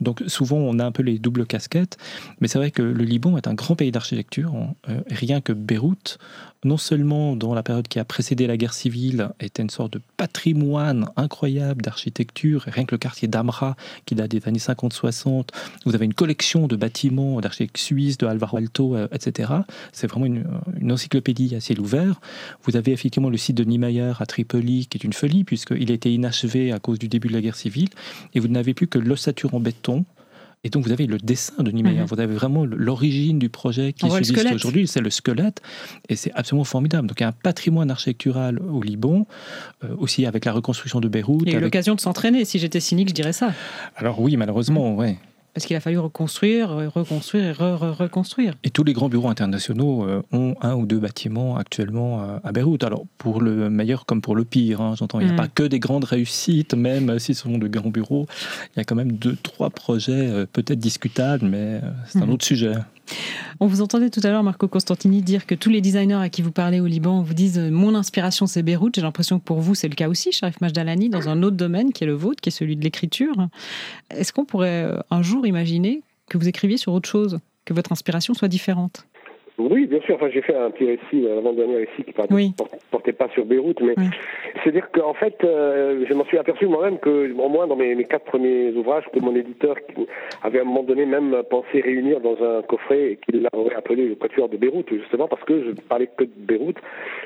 [0.01, 1.97] Donc souvent, on a un peu les doubles casquettes.
[2.41, 4.55] Mais c'est vrai que le Liban est un grand pays d'architecture.
[4.89, 6.19] Euh, rien que Beyrouth,
[6.67, 10.01] non seulement dans la période qui a précédé la guerre civile, était une sorte de
[10.17, 15.49] patrimoine incroyable d'architecture, rien que le quartier d'Amra, qui date des années 50-60,
[15.85, 19.53] vous avez une collection de bâtiments d'architectes suisses, de Alvaro Alto, euh, etc.
[19.93, 20.45] C'est vraiment une,
[20.91, 22.21] encyclopédie à ciel ouvert.
[22.65, 25.95] Vous avez effectivement le site de Niemeyer à Tripoli, qui est une folie, puisqu'il a
[25.95, 27.91] été inachevé à cause du début de la guerre civile,
[28.35, 30.05] et vous n'avez plus que l'ossature en béton,
[30.67, 32.07] et donc vous avez le dessin de Niemeyer, mhm.
[32.07, 35.63] vous avez vraiment l'origine du projet qui subsiste aujourd'hui, c'est le squelette,
[36.09, 37.07] et c'est absolument formidable.
[37.07, 39.29] Donc il y a un patrimoine architectural au Liban,
[39.85, 41.45] euh, aussi avec la reconstruction de Beyrouth.
[41.47, 43.53] Il y a eu l'occasion de s'entraîner, si j'étais cynique, je dirais ça.
[43.95, 45.07] Alors oui, malheureusement, oui.
[45.07, 45.19] ouais
[45.57, 48.53] parce qu'il a fallu reconstruire, reconstruire et reconstruire.
[48.63, 52.53] Et tous les grands bureaux internationaux euh, ont un ou deux bâtiments actuellement euh, à
[52.53, 52.85] Beyrouth.
[52.85, 55.37] Alors, pour le meilleur comme pour le pire, hein, j'entends, il n'y a mm.
[55.37, 58.27] pas que des grandes réussites, même si ce sont de grands bureaux.
[58.75, 62.33] Il y a quand même deux, trois projets euh, peut-être discutables, mais c'est un mm.
[62.33, 62.75] autre sujet.
[63.61, 66.43] On vous entendait tout à l'heure, Marco Costantini, dire que tous les designers à qui
[66.43, 68.97] vous parlez au Liban vous disent euh, Mon inspiration, c'est Beyrouth.
[68.97, 71.93] J'ai l'impression que pour vous, c'est le cas aussi, Sharif Majdalani, dans un autre domaine
[71.93, 73.49] qui est le vôtre, qui est celui de l'écriture.
[74.11, 77.93] Est-ce qu'on pourrait euh, un jour imaginer que vous écriviez sur autre chose, que votre
[77.93, 79.07] inspiration soit différente?
[79.59, 80.17] Oui, bien sûr.
[80.17, 82.53] Enfin, j'ai fait un petit récit, euh, l'avant-dernier récit qui ne
[82.91, 83.95] portait pas sur Beyrouth, mais
[84.63, 88.05] c'est-à-dire qu'en fait, euh, je m'en suis aperçu moi-même que, au moins dans mes, mes,
[88.05, 89.77] quatre premiers ouvrages, que mon éditeur
[90.43, 94.09] avait à un moment donné même pensé réunir dans un coffret et qu'il l'aurait appelé
[94.09, 96.77] le Quatuor de Beyrouth, justement parce que je ne parlais que de Beyrouth,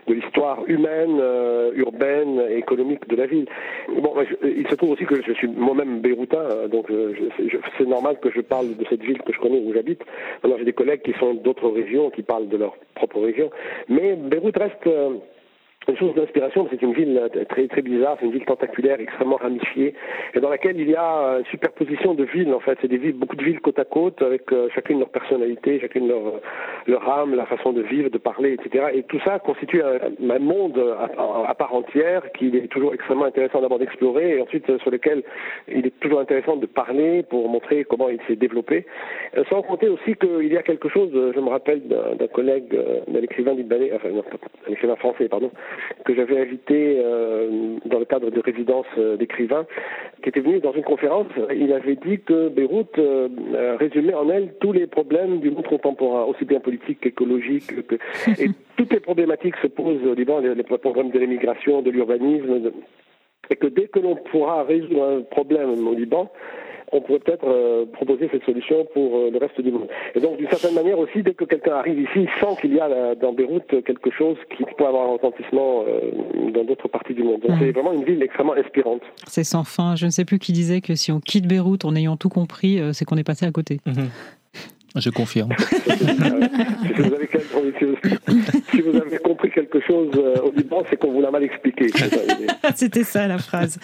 [0.06, 3.46] de l'histoire humaine, euh, urbaine et économique de la ville.
[3.88, 4.14] Bon,
[4.44, 6.86] il se trouve aussi que je suis moi-même beyroutain, hein, donc
[7.76, 10.02] c'est normal que je parle de cette ville que je connais où j'habite.
[10.44, 13.50] Alors j'ai des collègues qui sont d'autres régions, qui parlent de leur propre région.
[13.88, 15.16] Mais Beyrouth reste euh,
[15.90, 19.36] une source d'inspiration, c'est une ville euh, très très bizarre, c'est une ville tentaculaire, extrêmement
[19.36, 19.94] ramifiée,
[20.34, 22.78] et dans laquelle il y a euh, une superposition de villes en fait.
[22.80, 24.42] C'est beaucoup de villes côte à côte, avec
[24.74, 26.12] chacune leur personnalité, chacune
[26.86, 28.86] leur âme, la façon de vivre, de parler, etc.
[28.94, 30.78] Et tout ça constitue un, monde
[31.46, 35.22] à, part entière qu'il est toujours extrêmement intéressant d'abord d'explorer, et ensuite sur lequel
[35.68, 38.86] il est toujours intéressant de parler pour montrer comment il s'est développé.
[39.48, 42.76] Sans compter aussi qu'il y a quelque chose, je me rappelle d'un collègue,
[43.08, 44.08] d'un écrivain libanais, enfin
[44.68, 45.50] un écrivain français, pardon,
[46.04, 49.66] que j'avais invité euh, dans le cadre de résidence euh, d'écrivains,
[50.22, 51.26] qui était venu dans une conférence.
[51.54, 53.28] Il avait dit que Beyrouth euh,
[53.78, 57.86] résumait en elle tous les problèmes du monde contemporain, aussi bien politique qu'écologique.
[57.86, 57.96] Que...
[58.38, 62.72] Et toutes les problématiques se posent au Liban, les, les problèmes de l'immigration, de l'urbanisme,
[63.50, 66.30] et que dès que l'on pourra résoudre un problème au Liban,
[66.92, 69.88] on pourrait peut-être euh, proposer cette solution pour euh, le reste du monde.
[70.14, 72.80] Et donc, d'une certaine manière aussi, dès que quelqu'un arrive ici, il sent qu'il y
[72.80, 76.10] a dans Beyrouth quelque chose qui peut avoir un retentissement euh,
[76.52, 77.40] dans d'autres parties du monde.
[77.40, 79.02] Donc, c'est vraiment une ville extrêmement inspirante.
[79.26, 79.96] C'est sans fin.
[79.96, 82.80] Je ne sais plus qui disait que si on quitte Beyrouth en ayant tout compris,
[82.92, 83.80] c'est qu'on est passé à côté.
[83.86, 84.08] Mhm.
[84.96, 85.52] Je confirme.
[88.72, 89.29] si, vous avez compris
[89.60, 91.88] quelque chose euh, au Liban, c'est qu'on vous l'a mal expliqué.
[92.74, 93.78] C'était ça la phrase.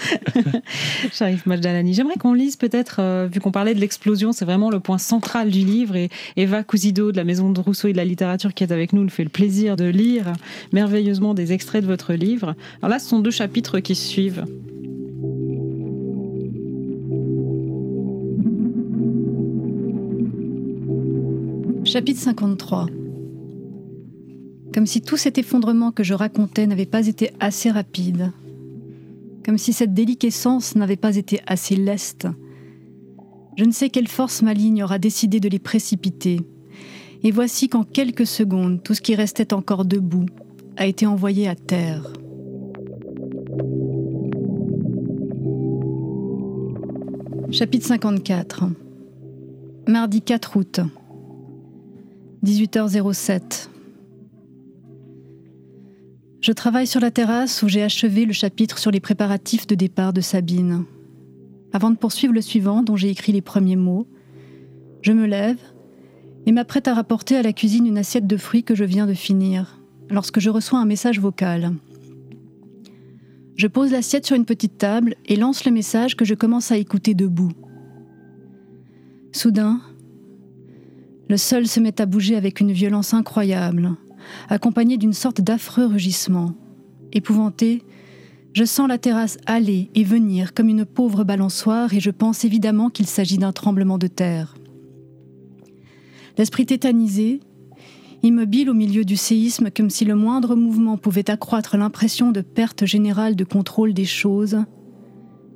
[1.12, 1.94] Sharif Majdalani.
[1.94, 5.50] J'aimerais qu'on lise peut-être, euh, vu qu'on parlait de l'explosion, c'est vraiment le point central
[5.50, 5.96] du livre.
[5.96, 8.92] Et Eva Cousido de la Maison de Rousseau et de la littérature qui est avec
[8.92, 10.32] nous nous fait le plaisir de lire
[10.72, 12.54] merveilleusement des extraits de votre livre.
[12.80, 14.44] Alors là, ce sont deux chapitres qui suivent.
[21.84, 22.86] Chapitre 53
[24.76, 28.30] Comme si tout cet effondrement que je racontais n'avait pas été assez rapide,
[29.42, 32.28] comme si cette déliquescence n'avait pas été assez leste.
[33.56, 36.42] Je ne sais quelle force maligne aura décidé de les précipiter,
[37.22, 40.26] et voici qu'en quelques secondes, tout ce qui restait encore debout
[40.76, 42.12] a été envoyé à terre.
[47.50, 48.64] Chapitre 54
[49.88, 50.80] Mardi 4 août
[52.44, 53.70] 18h07.
[56.46, 60.12] Je travaille sur la terrasse où j'ai achevé le chapitre sur les préparatifs de départ
[60.12, 60.84] de Sabine.
[61.72, 64.06] Avant de poursuivre le suivant, dont j'ai écrit les premiers mots,
[65.02, 65.58] je me lève
[66.46, 69.12] et m'apprête à rapporter à la cuisine une assiette de fruits que je viens de
[69.12, 71.72] finir, lorsque je reçois un message vocal.
[73.56, 76.76] Je pose l'assiette sur une petite table et lance le message que je commence à
[76.76, 77.54] écouter debout.
[79.32, 79.80] Soudain,
[81.28, 83.96] le sol se met à bouger avec une violence incroyable,
[84.48, 86.54] accompagnée d'une sorte d'affreux rugissement.
[87.12, 87.82] Épouvanté,
[88.52, 92.88] je sens la terrasse aller et venir comme une pauvre balançoire et je pense évidemment
[92.88, 94.54] qu'il s'agit d'un tremblement de terre.
[96.38, 97.40] L'esprit tétanisé,
[98.22, 102.86] immobile au milieu du séisme comme si le moindre mouvement pouvait accroître l'impression de perte
[102.86, 104.58] générale de contrôle des choses,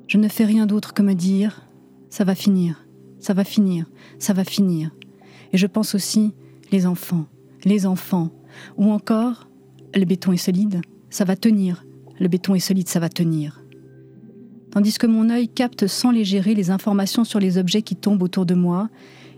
[0.07, 1.63] je ne fais rien d'autre que me dire⁇
[2.15, 2.87] ça va finir,
[3.19, 3.87] ça va finir,
[4.19, 4.89] ça va finir⁇
[5.53, 6.33] et je pense aussi
[6.73, 7.27] les enfants,
[7.65, 8.31] les enfants,
[8.77, 9.49] ou encore
[9.95, 11.85] le béton est solide, ça va tenir,
[12.19, 13.63] le béton est solide, ça va tenir.
[14.71, 18.23] Tandis que mon œil capte sans les gérer les informations sur les objets qui tombent
[18.23, 18.89] autour de moi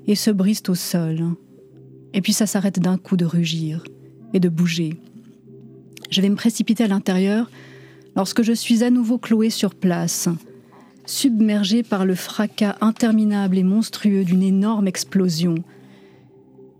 [0.06, 1.22] et se brisent au sol.
[2.12, 3.82] Et puis ça s'arrête d'un coup de rugir
[4.34, 5.00] et de bouger.
[6.10, 7.50] Je vais me précipiter à l'intérieur
[8.14, 10.28] lorsque je suis à nouveau cloué sur place,
[11.06, 15.54] submergé par le fracas interminable et monstrueux d'une énorme explosion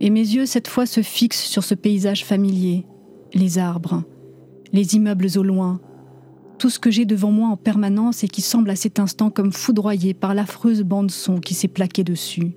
[0.03, 2.85] et mes yeux cette fois se fixent sur ce paysage familier,
[3.33, 4.03] les arbres,
[4.73, 5.81] les immeubles au loin,
[6.59, 9.53] tout ce que j'ai devant moi en permanence et qui semble à cet instant comme
[9.53, 12.53] foudroyé par l'affreuse bande-son qui s'est plaquée dessus.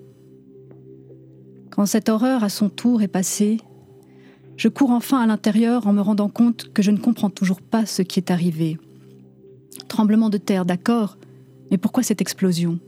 [1.70, 3.58] Quand cette horreur à son tour est passée,
[4.58, 7.86] je cours enfin à l'intérieur en me rendant compte que je ne comprends toujours pas
[7.86, 8.80] ce qui est arrivé.
[9.88, 11.18] Tremblement de terre, d'accord,
[11.70, 12.80] mais pourquoi cette explosion?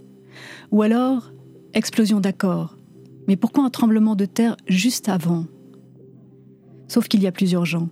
[0.72, 1.32] Ou alors,
[1.74, 2.77] explosion d'accord,
[3.28, 5.46] mais pourquoi un tremblement de terre juste avant?
[6.88, 7.90] Sauf qu'il y a plus urgent.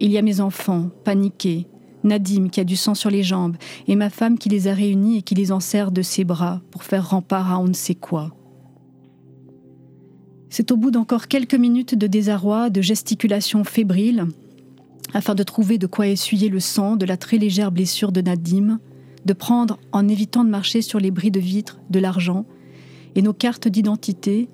[0.00, 1.66] Il y a mes enfants, paniqués,
[2.04, 3.56] Nadim qui a du sang sur les jambes,
[3.86, 6.84] et ma femme qui les a réunis et qui les enserre de ses bras pour
[6.84, 8.34] faire rempart à on ne sait quoi.
[10.50, 14.26] C'est au bout d'encore quelques minutes de désarroi, de gesticulation fébrile,
[15.12, 18.78] afin de trouver de quoi essuyer le sang de la très légère blessure de Nadim,
[19.24, 22.46] de prendre, en évitant de marcher sur les bris de vitre, de l'argent,
[23.14, 24.48] et nos cartes d'identité,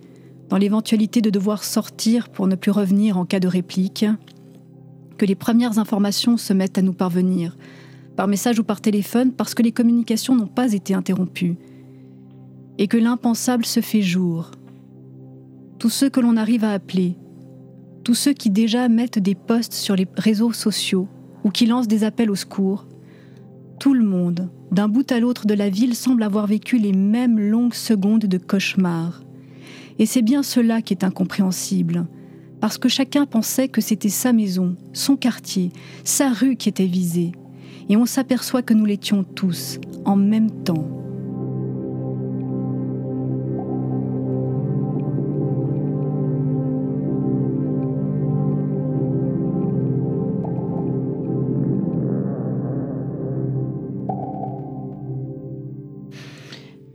[0.48, 4.06] dans l'éventualité de devoir sortir pour ne plus revenir en cas de réplique,
[5.16, 7.56] que les premières informations se mettent à nous parvenir,
[8.16, 11.56] par message ou par téléphone, parce que les communications n'ont pas été interrompues,
[12.78, 14.50] et que l'impensable se fait jour.
[15.78, 17.16] Tous ceux que l'on arrive à appeler,
[18.04, 21.08] tous ceux qui déjà mettent des posts sur les réseaux sociaux
[21.42, 22.86] ou qui lancent des appels au secours,
[23.78, 27.38] tout le monde, d'un bout à l'autre de la ville, semble avoir vécu les mêmes
[27.38, 29.22] longues secondes de cauchemar.
[30.00, 32.06] Et c'est bien cela qui est incompréhensible,
[32.60, 35.70] parce que chacun pensait que c'était sa maison, son quartier,
[36.02, 37.32] sa rue qui était visée,
[37.88, 41.03] et on s'aperçoit que nous l'étions tous, en même temps.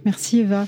[0.05, 0.67] Merci Eva.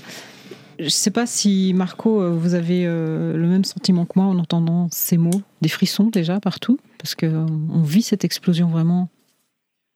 [0.78, 4.26] Je ne sais pas si Marco, euh, vous avez euh, le même sentiment que moi
[4.26, 9.08] en entendant ces mots, des frissons déjà partout, parce qu'on vit cette explosion vraiment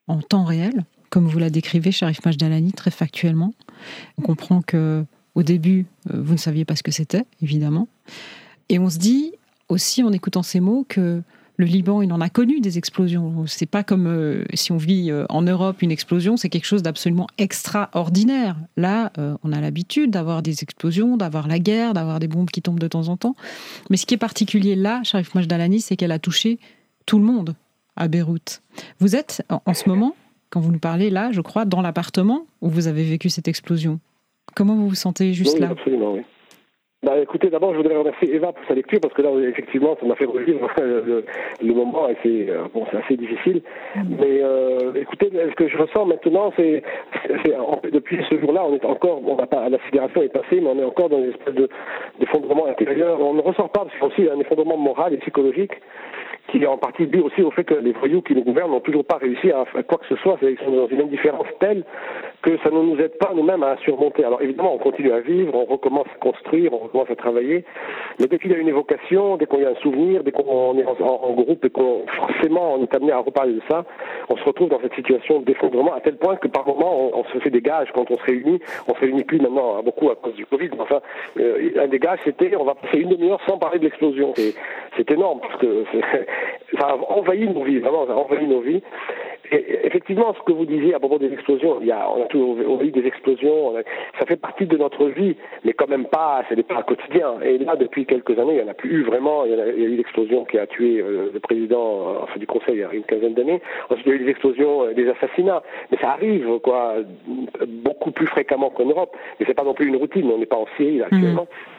[0.06, 3.52] en temps réel, comme vous la décrivez, Sharif Majdalani, très factuellement.
[4.18, 7.88] On comprend que au début, euh, vous ne saviez pas ce que c'était, évidemment.
[8.68, 9.32] Et on se dit
[9.68, 11.22] aussi, en écoutant ces mots, que
[11.56, 13.46] le Liban, il en a connu des explosions.
[13.46, 16.82] C'est pas comme euh, si on vit euh, en Europe une explosion, c'est quelque chose
[16.82, 18.56] d'absolument extraordinaire.
[18.76, 22.60] Là, euh, on a l'habitude d'avoir des explosions, d'avoir la guerre, d'avoir des bombes qui
[22.60, 23.36] tombent de temps en temps.
[23.88, 26.58] Mais ce qui est particulier là, Sharif Majdalani, c'est qu'elle a touché
[27.06, 27.54] tout le monde
[27.96, 28.62] à Beyrouth.
[28.98, 30.14] Vous êtes en ce moment,
[30.50, 34.00] quand vous nous parlez là, je crois, dans l'appartement où vous avez vécu cette explosion.
[34.54, 35.70] Comment vous vous sentez juste là?
[35.70, 36.22] Absolument, oui.
[37.06, 40.04] Bah, écoutez, d'abord, je voudrais remercier Eva pour sa lecture, parce que là, effectivement, ça
[40.04, 41.24] m'a fait revivre le,
[41.62, 43.62] le moment, et c'est euh, bon, assez difficile.
[43.94, 46.82] Mais euh, écoutez, ce que je ressens maintenant, c'est
[47.92, 50.80] depuis ce jour-là, on est encore, on n'a pas, la sidération est passée, mais on
[50.80, 51.54] est encore dans une espèce
[52.18, 53.20] d'effondrement intérieur.
[53.20, 55.74] On ne ressort pas, c'est aussi un effondrement moral et psychologique
[56.48, 58.80] qui est en partie dû aussi au fait que les voyous qui nous gouvernent n'ont
[58.80, 60.38] toujours pas réussi à faire quoi que ce soit.
[60.64, 61.84] Sont dans une indifférence telle
[62.42, 64.24] que ça ne nous aide pas nous-mêmes à surmonter.
[64.24, 67.64] Alors évidemment, on continue à vivre, on recommence à construire, on recommence à travailler,
[68.20, 70.78] mais dès qu'il y a une évocation, dès qu'on y a un souvenir, dès qu'on
[70.78, 73.84] est en, groupe et qu'on forcément on est amené à reparler de ça,
[74.28, 77.38] on se retrouve dans cette situation d'effondrement à tel point que par moment on, se
[77.40, 78.60] fait des gages quand on se réunit.
[78.88, 81.00] On se réunit plus maintenant hein, beaucoup à cause du Covid, mais enfin
[81.38, 84.32] euh, un des gages c'était on va passer une demi-heure sans parler de l'explosion.
[84.96, 85.84] C'est énorme parce que
[86.78, 88.82] ça a envahi nos vies, vraiment, ça a envahi nos vies.
[89.52, 92.26] Et effectivement, ce que vous disiez à propos des explosions, il y a, on a
[92.26, 93.74] toujours eu des explosions,
[94.18, 97.34] ça fait partie de notre vie, mais quand même pas, ce n'est pas quotidien.
[97.42, 99.44] Et là, depuis quelques années, il n'y en a plus eu vraiment.
[99.44, 102.80] Il y a, eu l'explosion qui a tué euh, le président enfin, du Conseil il
[102.80, 103.60] y a une quinzaine d'années.
[103.88, 105.62] Ensuite, il y a eu des explosions, euh, des assassinats.
[105.90, 106.94] Mais ça arrive, quoi,
[107.66, 109.16] beaucoup plus fréquemment qu'en Europe.
[109.38, 110.28] Mais c'est pas non plus une routine.
[110.32, 111.44] On n'est pas en Syrie là, actuellement.
[111.44, 111.75] Mmh.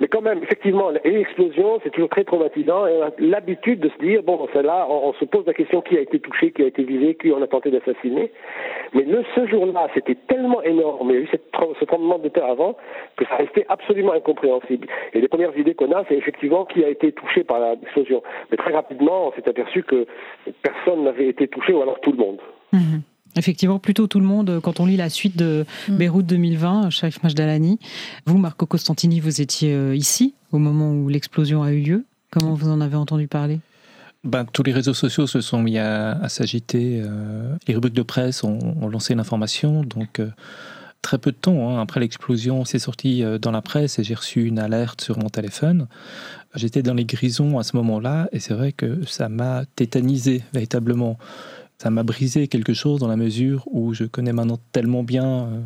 [0.00, 2.86] Mais quand même, effectivement, une explosion, c'est toujours très traumatisant.
[2.86, 5.96] Et on a l'habitude de se dire, bon, celle-là, on, se pose la question qui
[5.96, 8.30] a été touché, qui a été visé, qui on a tenté d'assassiner.
[8.92, 12.46] Mais le, ce jour-là, c'était tellement énorme, il y a eu ce tremblement de terre
[12.46, 12.76] avant,
[13.16, 14.86] que ça restait absolument incompréhensible.
[15.14, 18.22] Et les premières idées qu'on a, c'est effectivement qui a été touché par l'explosion.
[18.50, 20.06] Mais très rapidement, on s'est aperçu que
[20.62, 22.40] personne n'avait été touché, ou alors tout le monde.
[22.72, 22.98] Mmh.
[23.36, 25.96] Effectivement, plutôt tout le monde, quand on lit la suite de mm.
[25.96, 27.78] Beyrouth 2020, Sharif Majdalani.
[28.24, 32.04] Vous, Marco Costantini, vous étiez euh, ici au moment où l'explosion a eu lieu.
[32.30, 33.60] Comment vous en avez entendu parler?
[34.24, 37.00] Ben, tous les réseaux sociaux se sont mis à, s'agiter.
[37.04, 39.82] Euh, les rubriques de presse ont, lancé l'information.
[39.82, 40.30] Donc, euh,
[41.02, 44.44] très peu de temps hein, après l'explosion, c'est sorti dans la presse et j'ai reçu
[44.44, 45.86] une alerte sur mon téléphone.
[46.54, 51.18] J'étais dans les grisons à ce moment-là et c'est vrai que ça m'a tétanisé véritablement
[51.78, 55.60] ça m'a brisé quelque chose dans la mesure où je connais maintenant tellement bien, euh,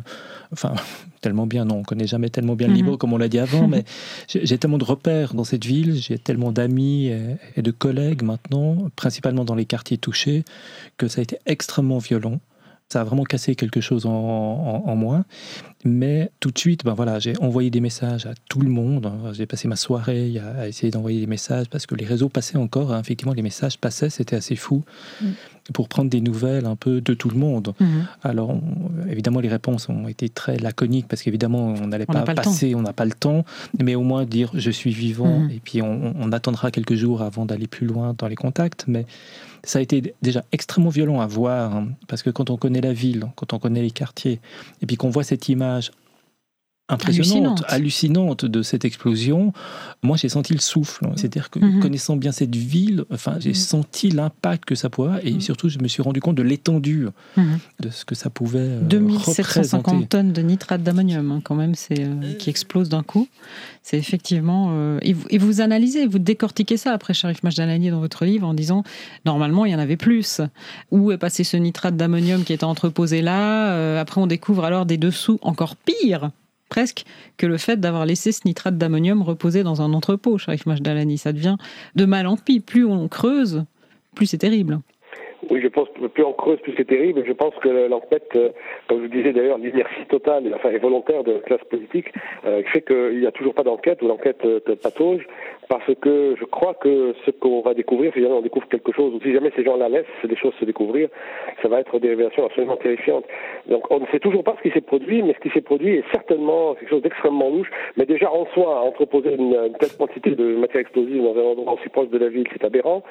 [0.51, 0.73] enfin
[1.21, 2.97] tellement bien, non, on connaît jamais tellement bien le niveau mhm.
[2.97, 3.85] comme on l'a dit avant, mais
[4.27, 7.07] j'ai tellement de repères dans cette ville, j'ai tellement d'amis
[7.55, 10.43] et, de collègues maintenant, principalement dans les quartiers touchés,
[10.97, 12.39] que ça a été extrêmement violent.
[12.89, 15.23] Ça a vraiment cassé quelque chose en, en moi.
[15.85, 19.05] Mais tout de suite, ben voilà, j'ai envoyé des messages à tout le monde.
[19.05, 19.31] Hein.
[19.33, 22.93] J'ai passé ma soirée à essayer d'envoyer des messages parce que les réseaux passaient encore.
[22.93, 22.99] Hein.
[22.99, 24.83] Effectivement, les messages passaient, c'était assez fou
[25.21, 25.29] mm.
[25.73, 27.73] Pour prendre des nouvelles un peu de tout le monde.
[27.79, 28.05] Mm-hmm.
[28.23, 28.57] Alors,
[29.09, 32.93] évidemment, les réponses ont été très laconiques parce qu'évidemment, on n'allait pas, passer, on n'a
[32.93, 33.45] pas le temps,
[33.79, 35.55] mais au moins dire je suis vivant mm-hmm.
[35.55, 38.85] et puis on, on, attendra quelques jours avant d'aller plus loin dans les contacts.
[38.87, 39.05] Mais
[39.63, 42.93] ça a été déjà extrêmement violent à voir hein, parce que quand on connaît la
[42.93, 44.39] ville, quand on connaît les quartiers
[44.81, 45.91] et puis qu'on voit cette image
[46.91, 48.45] impressionnante, hallucinante.
[48.45, 49.53] de cette explosion,
[50.03, 51.09] moi j'ai senti le souffle.
[51.15, 51.79] C'est-à-dire que mhm.
[51.79, 53.55] connaissant bien cette ville, enfin j'ai mhm.
[53.55, 55.41] senti l'impact que ça pouvait avoir et mhm.
[55.41, 60.05] surtout je me suis rendu compte de l'étendue de ce que ça pouvait 2750 euh,
[60.07, 63.27] tonnes de nitrate d'ammonium hein, quand même, c'est euh, qui explose d'un coup.
[63.83, 68.47] C'est effectivement euh, et, vous, analysez, vous décortiquez ça après Sharif Majdalani dans votre livre
[68.47, 68.83] en disant
[69.25, 70.41] normalement il y en avait plus.
[70.91, 74.97] Où est passé ce nitrate d'ammonium qui était entreposé là Après on découvre alors des
[74.97, 76.31] dessous encore pires
[76.71, 77.03] presque
[77.37, 81.19] que le fait d'avoir laissé ce nitrate d'ammonium reposer dans un entrepôt, Sharif Majdalani.
[81.19, 81.57] Ça devient
[81.95, 82.61] de mal en pis.
[82.61, 83.65] Plus on creuse,
[84.15, 84.79] plus c'est terrible.
[85.51, 87.25] Oui, je pense que plus on creuse, plus c'est terrible.
[87.27, 88.51] Je pense que l'enquête, euh,
[88.87, 92.07] comme je vous disais d'ailleurs, l'inertie totale enfin, et volontaire de la classe politique
[92.45, 95.27] euh, fait qu'il n'y a toujours pas d'enquête ou l'enquête euh, patauge
[95.67, 99.13] parce que je crois que ce qu'on va découvrir, si jamais on découvre quelque chose,
[99.13, 101.07] ou si jamais ces gens-là laissent des choses se découvrir,
[101.61, 103.23] ça va être des révélations absolument terrifiantes.
[103.69, 105.95] Donc on ne sait toujours pas ce qui s'est produit, mais ce qui s'est produit
[105.95, 107.69] est certainement quelque chose d'extrêmement louche.
[107.95, 111.73] Mais déjà en soi, entreposer une, une, telle quantité de matière explosive dans un endroit
[111.73, 113.03] aussi proche de la ville, c'est aberrant.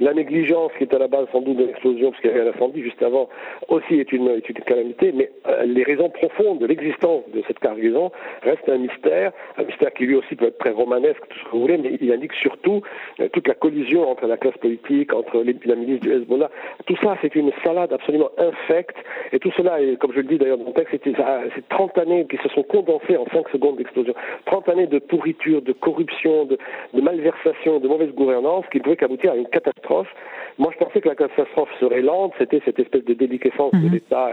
[0.00, 2.48] La négligence qui est à la base sans doute de l'explosion, parce qu'il y avait
[2.48, 3.28] un incendie juste avant,
[3.68, 8.10] aussi est une, calamité, mais euh, les raisons profondes de l'existence de cette cargaison
[8.42, 11.50] restent un mystère, un mystère qui lui aussi peut être très romanesque, tout ce que
[11.50, 12.82] vous voulez, mais il indique surtout
[13.20, 16.50] euh, toute la collision entre la classe politique, entre la milice du Hezbollah.
[16.86, 18.96] Tout ça, c'est une salade absolument infecte,
[19.32, 22.36] et tout cela, comme je le dis d'ailleurs dans mon texte, c'est 30 années qui
[22.38, 24.14] se sont condensées en 5 secondes d'explosion.
[24.46, 26.58] 30 années de pourriture, de corruption, de,
[27.00, 30.08] malversation, de mauvaise gouvernance qui pouvaient aboutir à une catastrophe.
[30.58, 33.92] Moi, je pensais que la catastrophe serait lente, c'était cette espèce de déliquescence de mhm.
[33.92, 34.30] l'État.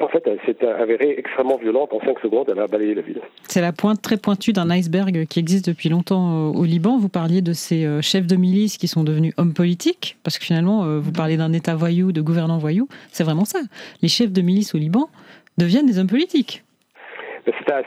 [0.00, 1.92] En fait, elle s'est avérée extrêmement violente.
[1.92, 3.20] En 5 secondes, elle a balayé la ville.
[3.48, 6.98] C'est la pointe très pointue d'un iceberg qui existe depuis longtemps au Liban.
[6.98, 10.44] Vous parliez de ces euh, chefs de milice qui sont devenus hommes politiques, parce que
[10.44, 12.88] finalement, euh, vous parlez d'un État voyou, de gouvernants voyous.
[13.12, 13.60] C'est vraiment ça.
[14.02, 15.08] Les chefs de milice au Liban
[15.58, 16.62] deviennent des hommes politiques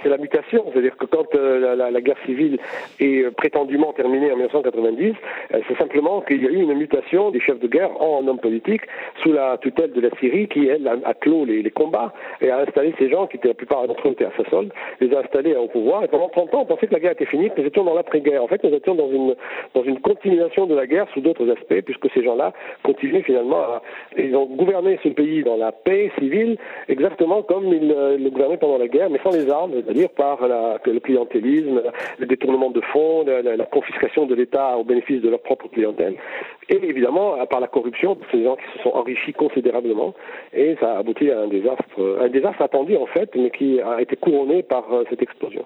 [0.02, 2.60] c'est la mutation, c'est-à-dire que quand euh, la, guerre civile
[3.00, 5.14] est euh, prétendument terminée en 1990,
[5.54, 8.40] euh, c'est simplement qu'il y a eu une mutation des chefs de guerre en hommes
[8.40, 8.84] politiques
[9.22, 12.94] sous la tutelle de la Syrie qui, elle, a, clos les, combats et a installé
[12.98, 15.56] ces gens qui étaient la plupart d'entre eux étaient à sa solde, les a installés
[15.56, 16.04] au pouvoir.
[16.04, 17.94] Et pendant 30 ans, on pensait que la guerre était finie, que nous étions dans
[17.94, 18.44] l'après-guerre.
[18.44, 19.36] En fait, nous étions dans une,
[19.74, 22.54] dans une continuation de la guerre sous d'autres aspects, puisque ces gens-là
[22.84, 23.82] continuent finalement à...
[24.18, 26.58] Ils ont gouverné ce pays dans la paix civile,
[26.88, 31.82] exactement comme ils le gouvernaient pendant la guerre, mais sans les c'est-à-dire par le clientélisme,
[32.18, 36.16] le détournement de fonds, la, confiscation de l'État au bénéfice de leur propre clientèle,
[36.70, 40.14] et évidemment par la corruption ces gens qui se sont enrichis considérablement,
[40.54, 44.02] et ça a abouti à un désastre, un désastre attendu en fait, mais qui a
[44.02, 45.66] été couronné par euh, cette explosion.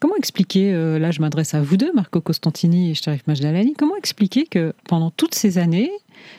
[0.00, 3.96] Comment expliquer, euh, là je m'adresse à vous deux, Marco Costantini et Sharif Majdalani, comment
[3.96, 5.90] expliquer que pendant toutes ces années,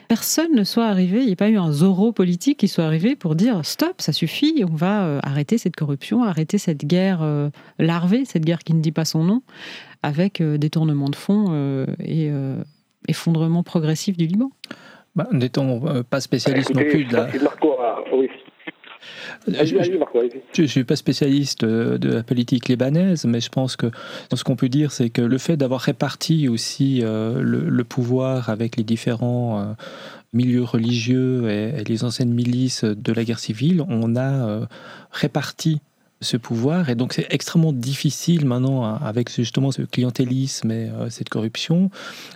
[0.08, 3.16] personne ne soit arrivé, il n'y a pas eu un Zorro politique qui soit arrivé
[3.16, 7.50] pour dire stop, ça suffit, on va euh, arrêter cette corruption, arrêter cette guerre euh,
[7.80, 9.42] larvée, cette guerre qui ne dit pas son nom,
[10.04, 12.32] avec détournement de fonds et
[13.08, 14.52] effondrement progressif du Liban.
[15.16, 17.28] Bah, N'étant pas spécialiste non plus de la...
[20.54, 23.88] Je ne suis pas spécialiste de la politique libanaise, mais je pense que
[24.34, 28.78] ce qu'on peut dire, c'est que le fait d'avoir réparti aussi euh, le, pouvoir avec
[28.78, 29.74] les différents euh,
[30.34, 34.66] milieux religieux et, les anciennes milices de la guerre civile, on a euh,
[35.12, 35.82] réparti
[36.20, 36.90] ce pouvoir.
[36.90, 41.92] Et donc, c'est extrêmement difficile maintenant, avec justement ce clientélisme et cette corruption,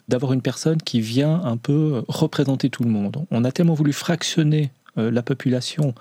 [0.07, 3.25] d'avoir une personne qui vient un peu représenter tout le monde.
[3.31, 5.95] On a tellement voulu fractionner la population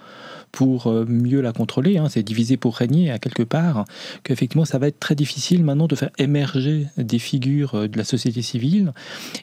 [0.52, 3.84] pour euh, mieux la contrôler, hein, c'est diviser pour régner à quelque part,
[4.24, 8.04] qu'effectivement ça va être très difficile maintenant de faire émerger des figures euh, de la
[8.04, 8.92] société civile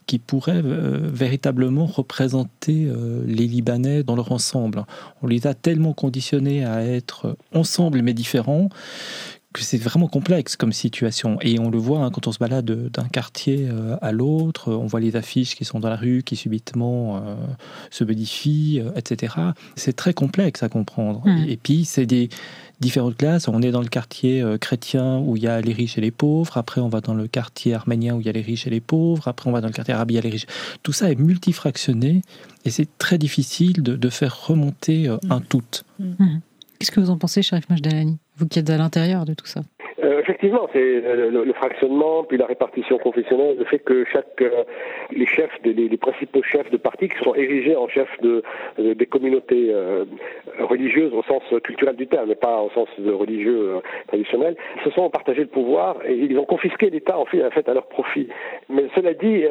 [0.05, 2.87] qui pourraient euh, véritablement représenter
[3.25, 4.85] les Libanais dans leur ensemble.
[5.21, 8.69] On les a tellement conditionnés à être ensemble mais différents
[9.55, 11.37] c'est vraiment complexe comme situation.
[11.41, 14.85] Et on le voit hein, quand on se balade d'un quartier euh, à l'autre, on
[14.85, 17.35] voit les affiches qui sont dans la rue, qui subitement euh,
[17.89, 19.35] se modifient, euh, etc.
[19.75, 21.21] C'est très complexe à comprendre.
[21.25, 21.45] Hmm.
[21.47, 22.29] Et, puis, c'est des
[22.79, 23.47] différentes classes.
[23.47, 26.57] On est dans le quartier chrétien où il y a les riches et les pauvres.
[26.57, 28.81] Après, on va dans le quartier arménien où il y a les riches et les
[28.81, 29.27] pauvres.
[29.27, 30.47] Après, on va dans le quartier arabe où il y a les riches.
[30.83, 32.21] Tout ça est multifractionné
[32.65, 35.43] et c'est très difficile de, faire remonter un hmm.
[35.49, 35.63] tout.
[35.99, 36.39] Hmm.
[36.79, 38.19] Qu'est-ce que vous en pensez, Sharif Majdalani?
[38.37, 39.61] Vous qui êtes à l'intérieur de tout ça
[40.03, 44.63] euh, effectivement, c'est le, fractionnement, puis la répartition confessionnelle, le fait que chaque euh,
[45.11, 48.43] les chefs, les, principaux chefs de partis qui sont érigés en chefs de,
[48.79, 49.73] euh, des communautés
[50.59, 55.09] religieuses au sens culturel du terme, mais pas au sens de religieux traditionnel, se sont
[55.09, 58.27] partagés le pouvoir et ils ont confisqué l'État en fait, à leur profit.
[58.69, 59.43] Mais cela dit,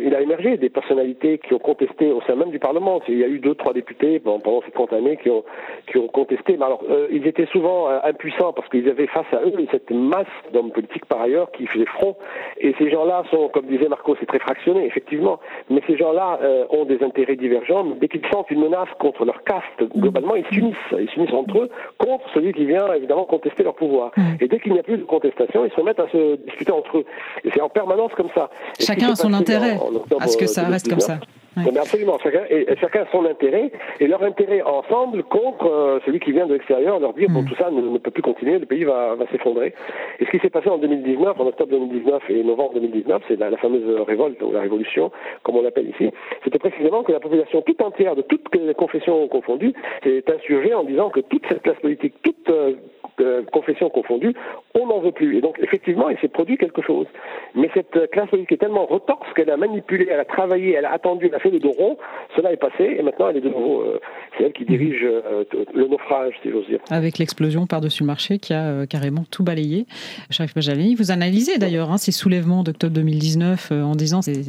[0.00, 3.00] il a émergé des personnalités qui ont contesté au sein même du Parlement.
[3.08, 5.44] Il y a eu deux, trois députés pendant, ces 30 années qui ont
[5.86, 6.56] qui ont contesté.
[6.56, 10.70] Mais alors, ils étaient souvent impuissants parce qu'ils avaient face à eux cette masse d'hommes
[10.70, 12.16] politiques par ailleurs qui faisaient front.
[12.58, 15.40] Et ces gens-là sont, comme disait Marco, c'est très fractionné, effectivement.
[15.70, 17.84] Mais ces gens-là euh, ont des intérêts divergents.
[18.00, 20.76] Dès qu'ils sentent une menace contre leur caste, globalement, ils s'unissent.
[20.98, 24.12] Ils s'unissent entre eux contre celui qui vient, évidemment, contester leur pouvoir.
[24.16, 24.22] Mm.
[24.40, 26.98] Et dès qu'il n'y a plus de contestation, ils se mettent à se discuter entre
[26.98, 27.04] eux.
[27.44, 28.50] Et c'est en permanence comme ça.
[28.80, 29.78] Chacun a son intérêt
[30.20, 31.18] à ce que ça reste comme ça.
[31.56, 36.18] Mais absolument, chacun, et, chacun a son intérêt, et leur intérêt ensemble contre euh, celui
[36.20, 37.46] qui vient de l'extérieur, leur dire, bon, mm.
[37.46, 39.74] tout ça ne, peut plus continuer, le pays va, va s'effondrer.
[40.18, 43.50] Et ce qui s'est passé en 2019, en octobre 2019 et novembre 2019, c'est la,
[43.50, 45.10] la, fameuse révolte, ou la révolution,
[45.42, 46.10] comme on l'appelle ici,
[46.44, 50.84] c'était précisément que la population toute entière, de toutes les confessions confondues, s'est insurgée en
[50.84, 52.74] disant que toute cette classe politique, toute euh,
[53.20, 54.34] euh, confessions confondues,
[54.74, 55.36] on n'en veut plus.
[55.36, 57.06] Et donc, effectivement, il s'est produit quelque chose.
[57.54, 60.92] Mais cette classe politique est tellement retorse qu'elle a manipulé, elle a travaillé, elle a
[60.92, 61.96] attendu, elle a fait le dos rond.
[62.36, 64.00] Cela est passé, et maintenant, elle est de nouveau, euh,
[64.36, 66.80] c'est elle qui dirige euh, le naufrage, si j'ose dire.
[66.90, 69.86] Avec l'explosion par-dessus le marché qui a carrément tout balayé.
[70.30, 74.42] Sharif Bajali, vous analysez d'ailleurs hein, ces soulèvements d'octobre 2019 en disant c'est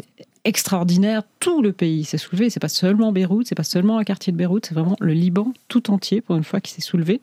[0.45, 1.23] extraordinaire.
[1.39, 2.49] Tout le pays s'est soulevé.
[2.49, 5.53] C'est pas seulement Beyrouth, c'est pas seulement un quartier de Beyrouth, c'est vraiment le Liban
[5.67, 7.21] tout entier pour une fois qui s'est soulevé.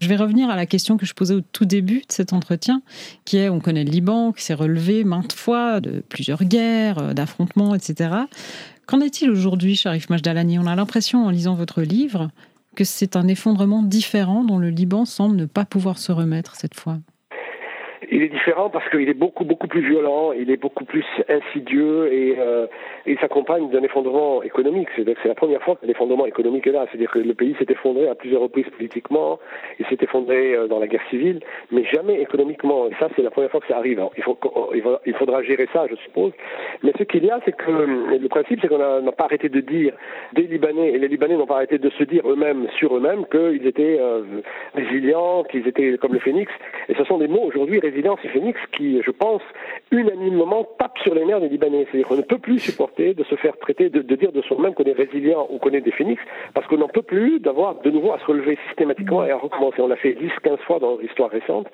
[0.00, 2.82] Je vais revenir à la question que je posais au tout début de cet entretien,
[3.24, 7.12] qui est on connaît le Liban qui s'est relevé maintes fois de plusieurs guerres, euh,
[7.12, 8.10] d'affrontements, etc.
[8.88, 12.30] Qu'en est-il aujourd'hui, Sharif Majdalani On a l'impression en lisant votre livre
[12.74, 16.74] que c'est un effondrement différent dont le Liban semble ne pas pouvoir se remettre cette
[16.74, 16.98] fois.
[18.10, 22.12] Il est différent parce qu'il est beaucoup beaucoup plus violent, il est beaucoup plus insidieux
[22.12, 22.66] et euh,
[23.06, 24.88] il s'accompagne d'un effondrement économique.
[24.96, 26.86] C'est la première fois que l'effondrement économique est là.
[26.90, 29.38] C'est-à-dire que le pays s'est effondré à plusieurs reprises politiquement,
[29.78, 31.40] il s'est effondré euh, dans la guerre civile,
[31.70, 32.88] mais jamais économiquement.
[32.88, 34.00] Et ça, c'est la première fois que ça arrive.
[34.16, 34.38] il, faut,
[35.06, 36.32] il faudra gérer ça, je suppose.
[36.82, 39.48] Mais ce qu'il y a, c'est que euh, le principe, c'est qu'on n'a pas arrêté
[39.48, 39.94] de dire
[40.34, 43.66] des Libanais, et les Libanais n'ont pas arrêté de se dire eux-mêmes sur eux-mêmes qu'ils
[43.66, 44.22] étaient euh,
[44.74, 46.50] résilients, qu'ils étaient comme le phénix.
[46.88, 49.42] Et ce sont des mots aujourd'hui résilience et phénix qui, je pense,
[49.90, 51.86] unanimement tapent sur les nerfs des Libanais.
[51.86, 54.84] C'est-à-dire qu'on ne peut plus supporter de se faire traiter, de, dire de soi-même qu'on
[54.84, 56.20] est résilient ou qu'on est des phénix,
[56.54, 59.80] parce qu'on n'en peut plus d'avoir de nouveau à se relever systématiquement et à recommencer.
[59.80, 61.68] On l'a fait 10, 15 fois dans l'histoire récente.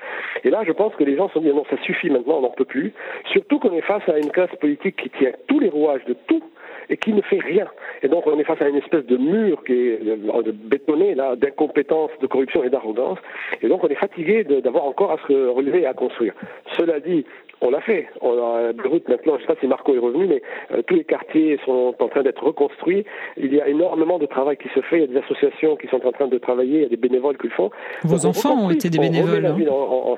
[0.44, 2.42] Et là, je pense que les gens se sont dit non, ça suffit maintenant, on
[2.42, 2.92] n'en peut plus.
[3.32, 6.42] Surtout qu'on est face à une classe politique qui tient tous les rouages de tout
[6.90, 7.66] et qui ne fait rien.
[8.02, 11.14] Et donc on est face à une espèce de mur qui est euh, de bétonné
[11.14, 13.18] là, d'incompétence, de corruption et d'arrogance.
[13.62, 16.34] Et donc on est fatigué d'avoir encore à se relever et à construire.
[16.76, 17.24] Cela dit,
[17.60, 18.08] on l'a fait.
[18.20, 20.94] On a Beyrouth maintenant, je ne sais pas si Marco est revenu, mais euh, tous
[20.94, 23.04] les quartiers sont en train d'être reconstruits.
[23.36, 24.96] Il y a énormément de travail qui se fait.
[24.96, 26.78] Il y a des associations qui sont en train de travailler.
[26.78, 27.70] Il y a des bénévoles qui le font.
[28.02, 29.46] Vos enfants ont été des bénévoles.
[29.46, 29.56] Hein.
[29.70, 30.16] en, en,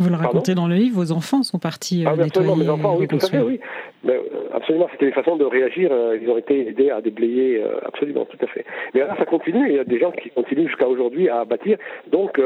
[0.00, 2.96] vous le racontez dans le livre, vos enfants sont partis euh, ah, nettoyer, mes enfants,
[2.98, 3.60] oui, tout à fait, oui.
[4.02, 5.90] Mais, euh, absolument, c'était une façon de réagir.
[5.92, 8.64] Euh, ils ont été aidés à déblayer, absolument, tout à fait.
[8.92, 9.68] Mais là, ça continue.
[9.68, 11.78] Il y a des gens qui continuent jusqu'à aujourd'hui à bâtir.
[12.10, 12.40] Donc,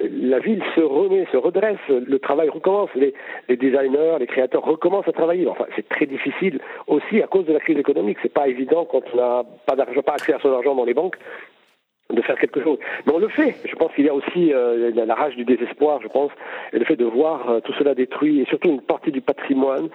[0.00, 1.80] la ville se remet, se redresse.
[1.88, 2.90] Le travail recommence.
[2.94, 3.14] Les,
[3.48, 5.48] les designers, les créateurs recommencent à travailler.
[5.48, 8.18] Enfin, c'est très difficile aussi à cause de la crise économique.
[8.22, 10.94] C'est pas évident quand on n'a pas d'argent, pas accès à son argent dans les
[10.94, 11.16] banques
[12.12, 12.78] de faire quelque chose.
[13.06, 13.54] Mais on le fait.
[13.64, 16.30] Je pense qu'il y a aussi euh, la rage du désespoir, je pense,
[16.72, 19.88] et le fait de voir euh, tout cela détruit, et surtout une partie du patrimoine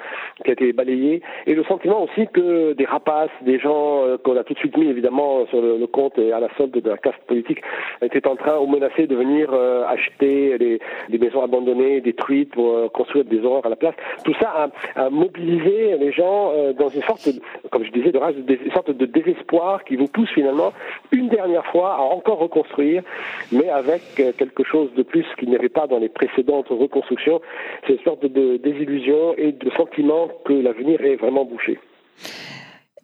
[0.44, 4.36] qui a été balayé, et le sentiment aussi que des rapaces, des gens euh, qu'on
[4.38, 6.98] a tout de suite mis évidemment sur le, compte et à la solde de la
[6.98, 7.62] caste politique,
[8.02, 9.54] étaient en train ou menacés de venir
[9.88, 13.96] acheter des, des, maisons abandonnées, détruites pour construire des horreurs à la place.
[14.26, 17.30] Tout ça a, a mobilisé les gens dans une sorte,
[17.72, 20.74] comme je disais, de rage, une sorte de désespoir qui vous pousse finalement
[21.12, 23.04] une dernière fois à encore reconstruire,
[23.52, 27.42] mais avec euh, quelque chose de plus qu'il n'y avait pas dans les précédentes reconstructions.
[27.86, 31.80] C'est une sorte de désillusion et de sentiment que l'avenir est vraiment bouché.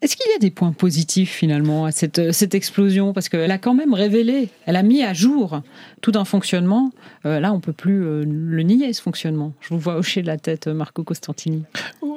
[0.01, 3.13] Est-ce qu'il y a des points positifs finalement à cette, euh, cette explosion?
[3.13, 5.61] Parce qu'elle a quand même révélé, elle a mis à jour
[6.01, 6.91] tout un fonctionnement.
[7.25, 9.53] Euh, là, on ne peut plus le nier, ce fonctionnement.
[9.61, 11.63] Je vous vois hocher de la tête, Marco Costantini.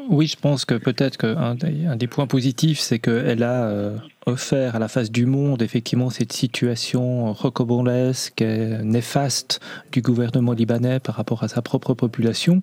[0.09, 3.93] Oui, je pense que peut-être qu'un des, un des points positifs, c'est qu'elle a
[4.29, 9.61] offert à la face du monde effectivement cette situation rocambolesque, néfaste
[9.93, 12.61] du gouvernement libanais par rapport à sa propre population.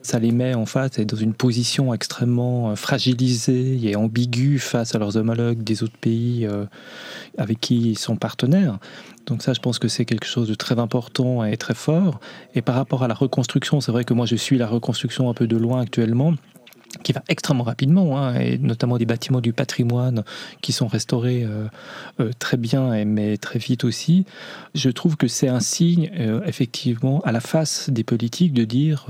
[0.00, 5.00] Ça les met en face et dans une position extrêmement fragilisée et ambiguë face à
[5.00, 6.66] leurs homologues des autres pays euh,
[7.36, 8.78] avec qui ils sont partenaires.
[9.26, 12.20] Donc ça, je pense que c'est quelque chose de très important et très fort.
[12.54, 15.34] Et par rapport à la reconstruction, c'est vrai que moi, je suis la reconstruction un
[15.34, 16.34] peu de loin actuellement
[17.02, 20.24] qui va extrêmement rapidement, hein, et notamment des bâtiments du patrimoine
[20.60, 21.66] qui sont restaurés euh,
[22.20, 24.24] euh, très bien, mais très vite aussi.
[24.74, 29.06] Je trouve que c'est un signe, euh, effectivement, à la face des politiques de dire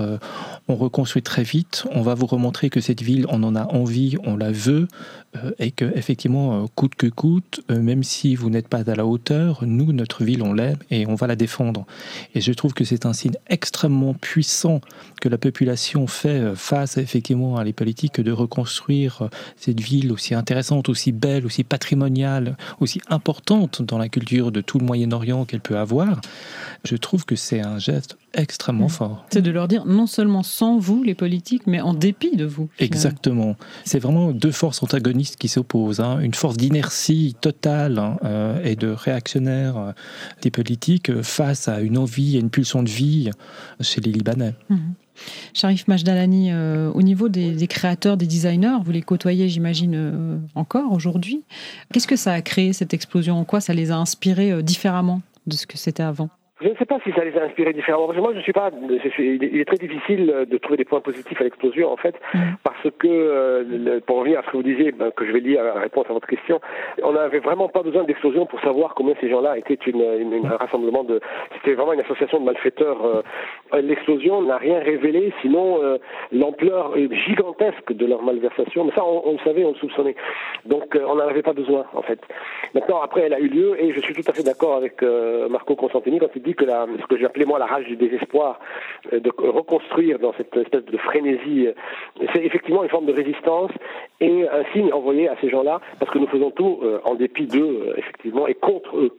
[0.67, 4.17] on reconstruit très vite, on va vous remontrer que cette ville, on en a envie,
[4.23, 4.87] on la veut,
[5.59, 9.91] et que effectivement, coûte que coûte, même si vous n'êtes pas à la hauteur, nous,
[9.91, 11.85] notre ville, on l'aime et on va la défendre.
[12.35, 14.81] Et je trouve que c'est un signe extrêmement puissant
[15.21, 20.87] que la population fait face effectivement à les politique de reconstruire cette ville aussi intéressante,
[20.87, 25.77] aussi belle, aussi patrimoniale, aussi importante dans la culture de tout le Moyen-Orient qu'elle peut
[25.77, 26.21] avoir,
[26.85, 28.89] je trouve que c'est un geste extrêmement mmh.
[28.89, 29.25] fort.
[29.29, 32.69] C'est de leur dire non seulement sans vous, les politiques, mais en dépit de vous.
[32.79, 33.55] Exactement.
[33.85, 34.81] C'est vraiment deux forces
[35.25, 35.99] qui s'opposent.
[35.99, 36.19] Hein.
[36.19, 39.91] Une force d'inertie totale hein, euh, et de réactionnaire euh,
[40.41, 43.29] des politiques face à une envie et une pulsion de vie
[43.81, 44.55] chez les Libanais.
[44.69, 44.77] Mmh.
[45.53, 50.91] Sharif Majdalani, euh, au niveau des, créateurs, des designers, vous les côtoyez, j'imagine, euh, encore
[50.91, 51.43] aujourd'hui.
[51.91, 53.39] Qu'est-ce que ça a créé, cette explosion?
[53.39, 56.29] En quoi ça les a inspirés euh, différemment de ce que c'était avant?
[56.63, 58.13] Je ne sais pas si ça les a inspirés différemment.
[58.13, 58.71] Moi, je suis pas.
[59.19, 62.39] il est très difficile de trouver des points positifs à l'explosion, en fait, mm.
[62.63, 65.61] parce que, euh, pour revenir à ce que vous disiez, ben, que je vais lire
[65.61, 66.61] la réponse à votre question,
[67.03, 71.03] on n'avait vraiment pas besoin d'explosion pour savoir combien ces gens-là étaient une, un rassemblement
[71.03, 71.19] de.
[71.55, 73.05] C'était vraiment une association de malfaiteurs.
[73.05, 75.97] Euh, l'explosion n'a rien révélé, sinon euh,
[76.31, 76.95] l'ampleur
[77.27, 78.85] gigantesque de leur malversation.
[78.85, 80.15] Mais ça, on, le savait, on le soupçonnait.
[80.65, 82.19] Donc, on n'en avait pas besoin, en fait.
[82.73, 85.01] Maintenant, après, elle a eu lieu, et je suis tout à fait d'accord avec
[85.49, 88.59] Marco Constantini quand il dit que la, ce que j'appelais moi la rage du désespoir,
[89.11, 93.71] euh, de reconstruire dans cette espèce de frénésie, euh, c'est effectivement une forme de résistance
[94.19, 97.47] et un signe envoyé à ces gens-là, parce que nous faisons tout euh, en dépit
[97.47, 99.17] d'eux, effectivement, et contre eux.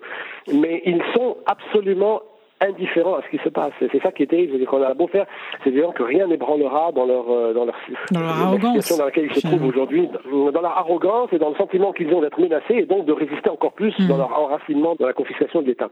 [0.53, 2.23] Mais ils sont absolument
[2.61, 3.73] indifférents à ce qui se passe.
[3.79, 5.27] C'est ça qui est terrible, c'est qu'on a beau faire,
[5.63, 7.77] c'est évident que rien n'ébranlera dans leur dans leur,
[8.13, 11.57] dans leur arrogance dans laquelle ils se trouvent aujourd'hui, dans leur arrogance et dans le
[11.57, 14.09] sentiment qu'ils ont d'être menacés et donc de résister encore plus hmm.
[14.09, 15.91] dans leur enracinement dans la confiscation de l'État.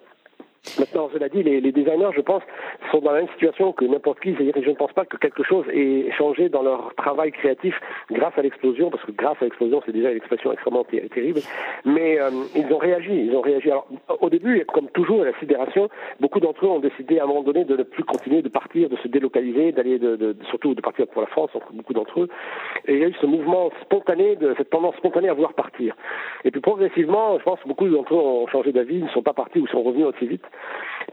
[0.79, 2.43] Maintenant, cela dit, les, les, designers, je pense,
[2.93, 4.33] sont dans la même situation que n'importe qui.
[4.35, 7.75] C'est-à-dire je ne pense pas que quelque chose ait changé dans leur travail créatif
[8.11, 11.41] grâce à l'explosion, parce que grâce à l'explosion, c'est déjà une expression extrêmement terrible.
[11.85, 13.13] Mais euh, ils ont réagi.
[13.13, 13.71] Ils ont réagi.
[13.71, 13.89] Alors,
[14.21, 15.91] au début, comme toujours, la sidération,
[16.21, 18.89] beaucoup d'entre eux ont décidé à un moment donné de ne plus continuer, de partir,
[18.89, 22.29] de se délocaliser, d'aller, de, de, surtout de partir pour la France, beaucoup d'entre eux.
[22.87, 25.97] Et il y a eu ce mouvement spontané, de, cette tendance spontanée à vouloir partir.
[26.45, 29.35] Et puis progressivement, je pense que beaucoup d'entre eux ont changé d'avis, ne sont pas
[29.35, 30.45] partis ou sont revenus aussi vite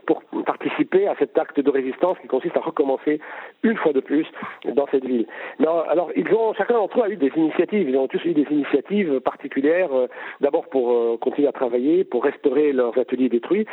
[0.06, 3.20] pour participer à cet acte de résistance qui consiste à recommencer
[3.64, 4.26] une fois de plus
[4.66, 5.28] dans cette ville.
[5.60, 7.88] Alors, ils ont, chacun d'entre eux a eu des initiatives.
[7.88, 10.08] Ils ont tous eu des initiatives particulières, euh,
[10.42, 13.68] d'abord pour euh, continuer à travailler, pour restaurer leurs ateliers détruits,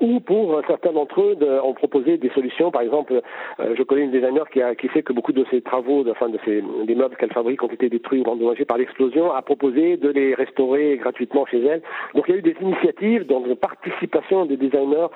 [0.00, 2.70] ou pour euh, certains d'entre eux de, ont proposé des solutions.
[2.70, 3.20] Par exemple,
[3.58, 6.38] je connais une designer qui, a, qui sait que beaucoup de ces travaux, enfin de
[6.44, 10.08] ces des meubles qu'elle fabrique ont été détruits ou endommagés par l'explosion, a proposé de
[10.08, 11.82] les restaurer gratuitement chez elle.
[12.14, 15.08] Donc il y a eu des initiatives dans de participation des designers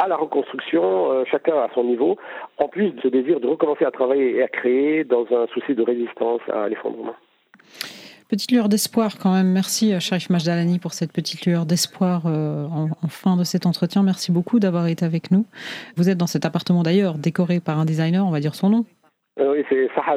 [0.00, 2.16] à la reconstruction, euh, chacun à son niveau,
[2.58, 5.74] en plus de ce désir de recommencer à travailler et à créer dans un souci
[5.74, 7.14] de résistance à l'effondrement.
[8.30, 9.52] Petite lueur d'espoir quand même.
[9.52, 14.02] Merci euh, Sharif Majdalani pour cette petite lueur d'espoir euh, en, fin de cet entretien.
[14.02, 15.44] Merci beaucoup d'avoir été avec nous.
[15.96, 18.84] Vous êtes dans cet appartement d'ailleurs décoré par un designer, on va dire son nom.
[19.38, 20.16] oui, c'est Sahar.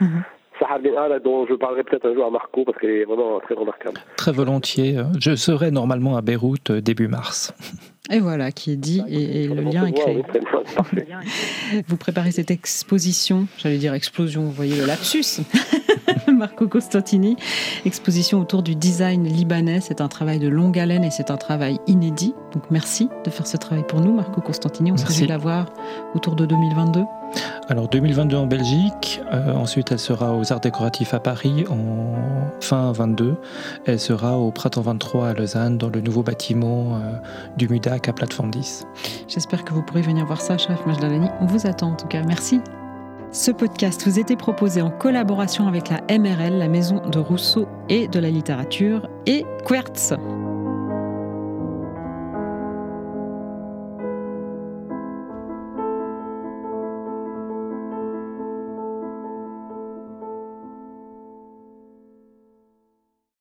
[0.00, 0.24] Mhm.
[0.58, 0.78] Sahar
[1.24, 4.00] dont je parlerai peut-être un jour à Marco parce qu'elle est vraiment très remarquable.
[4.16, 4.96] Très volontiers.
[5.20, 7.54] Je serai normalement à Beyrouth début mars.
[8.10, 10.22] Et voilà, qui est dit et, le lien est créé.
[11.88, 15.42] Vous préparez cette exposition, j'allais dire explosion, vous voyez le lapsus.
[16.36, 17.36] Marco Costantini,
[17.84, 19.80] exposition autour du design libanais.
[19.80, 22.34] C'est un travail de longue haleine et c'est un travail inédit.
[22.52, 24.92] Donc merci de faire ce travail pour nous, Marco Costantini.
[24.92, 25.66] On se la voir
[26.14, 27.02] autour de 2022.
[27.68, 32.14] Alors 2022 en Belgique, euh, ensuite elle sera aux Arts Décoratifs à Paris en
[32.60, 33.36] fin 22,
[33.86, 37.16] elle sera au Printemps 23 à Lausanne dans le nouveau bâtiment euh,
[37.56, 38.86] du MUDAC à plateforme 10.
[39.28, 41.28] J'espère que vous pourrez venir voir ça, chef Majdalani.
[41.40, 42.22] On vous attend en tout cas.
[42.22, 42.60] Merci.
[43.32, 48.08] Ce podcast vous était proposé en collaboration avec la MRL, la Maison de Rousseau et
[48.08, 50.14] de la littérature, et Quertz.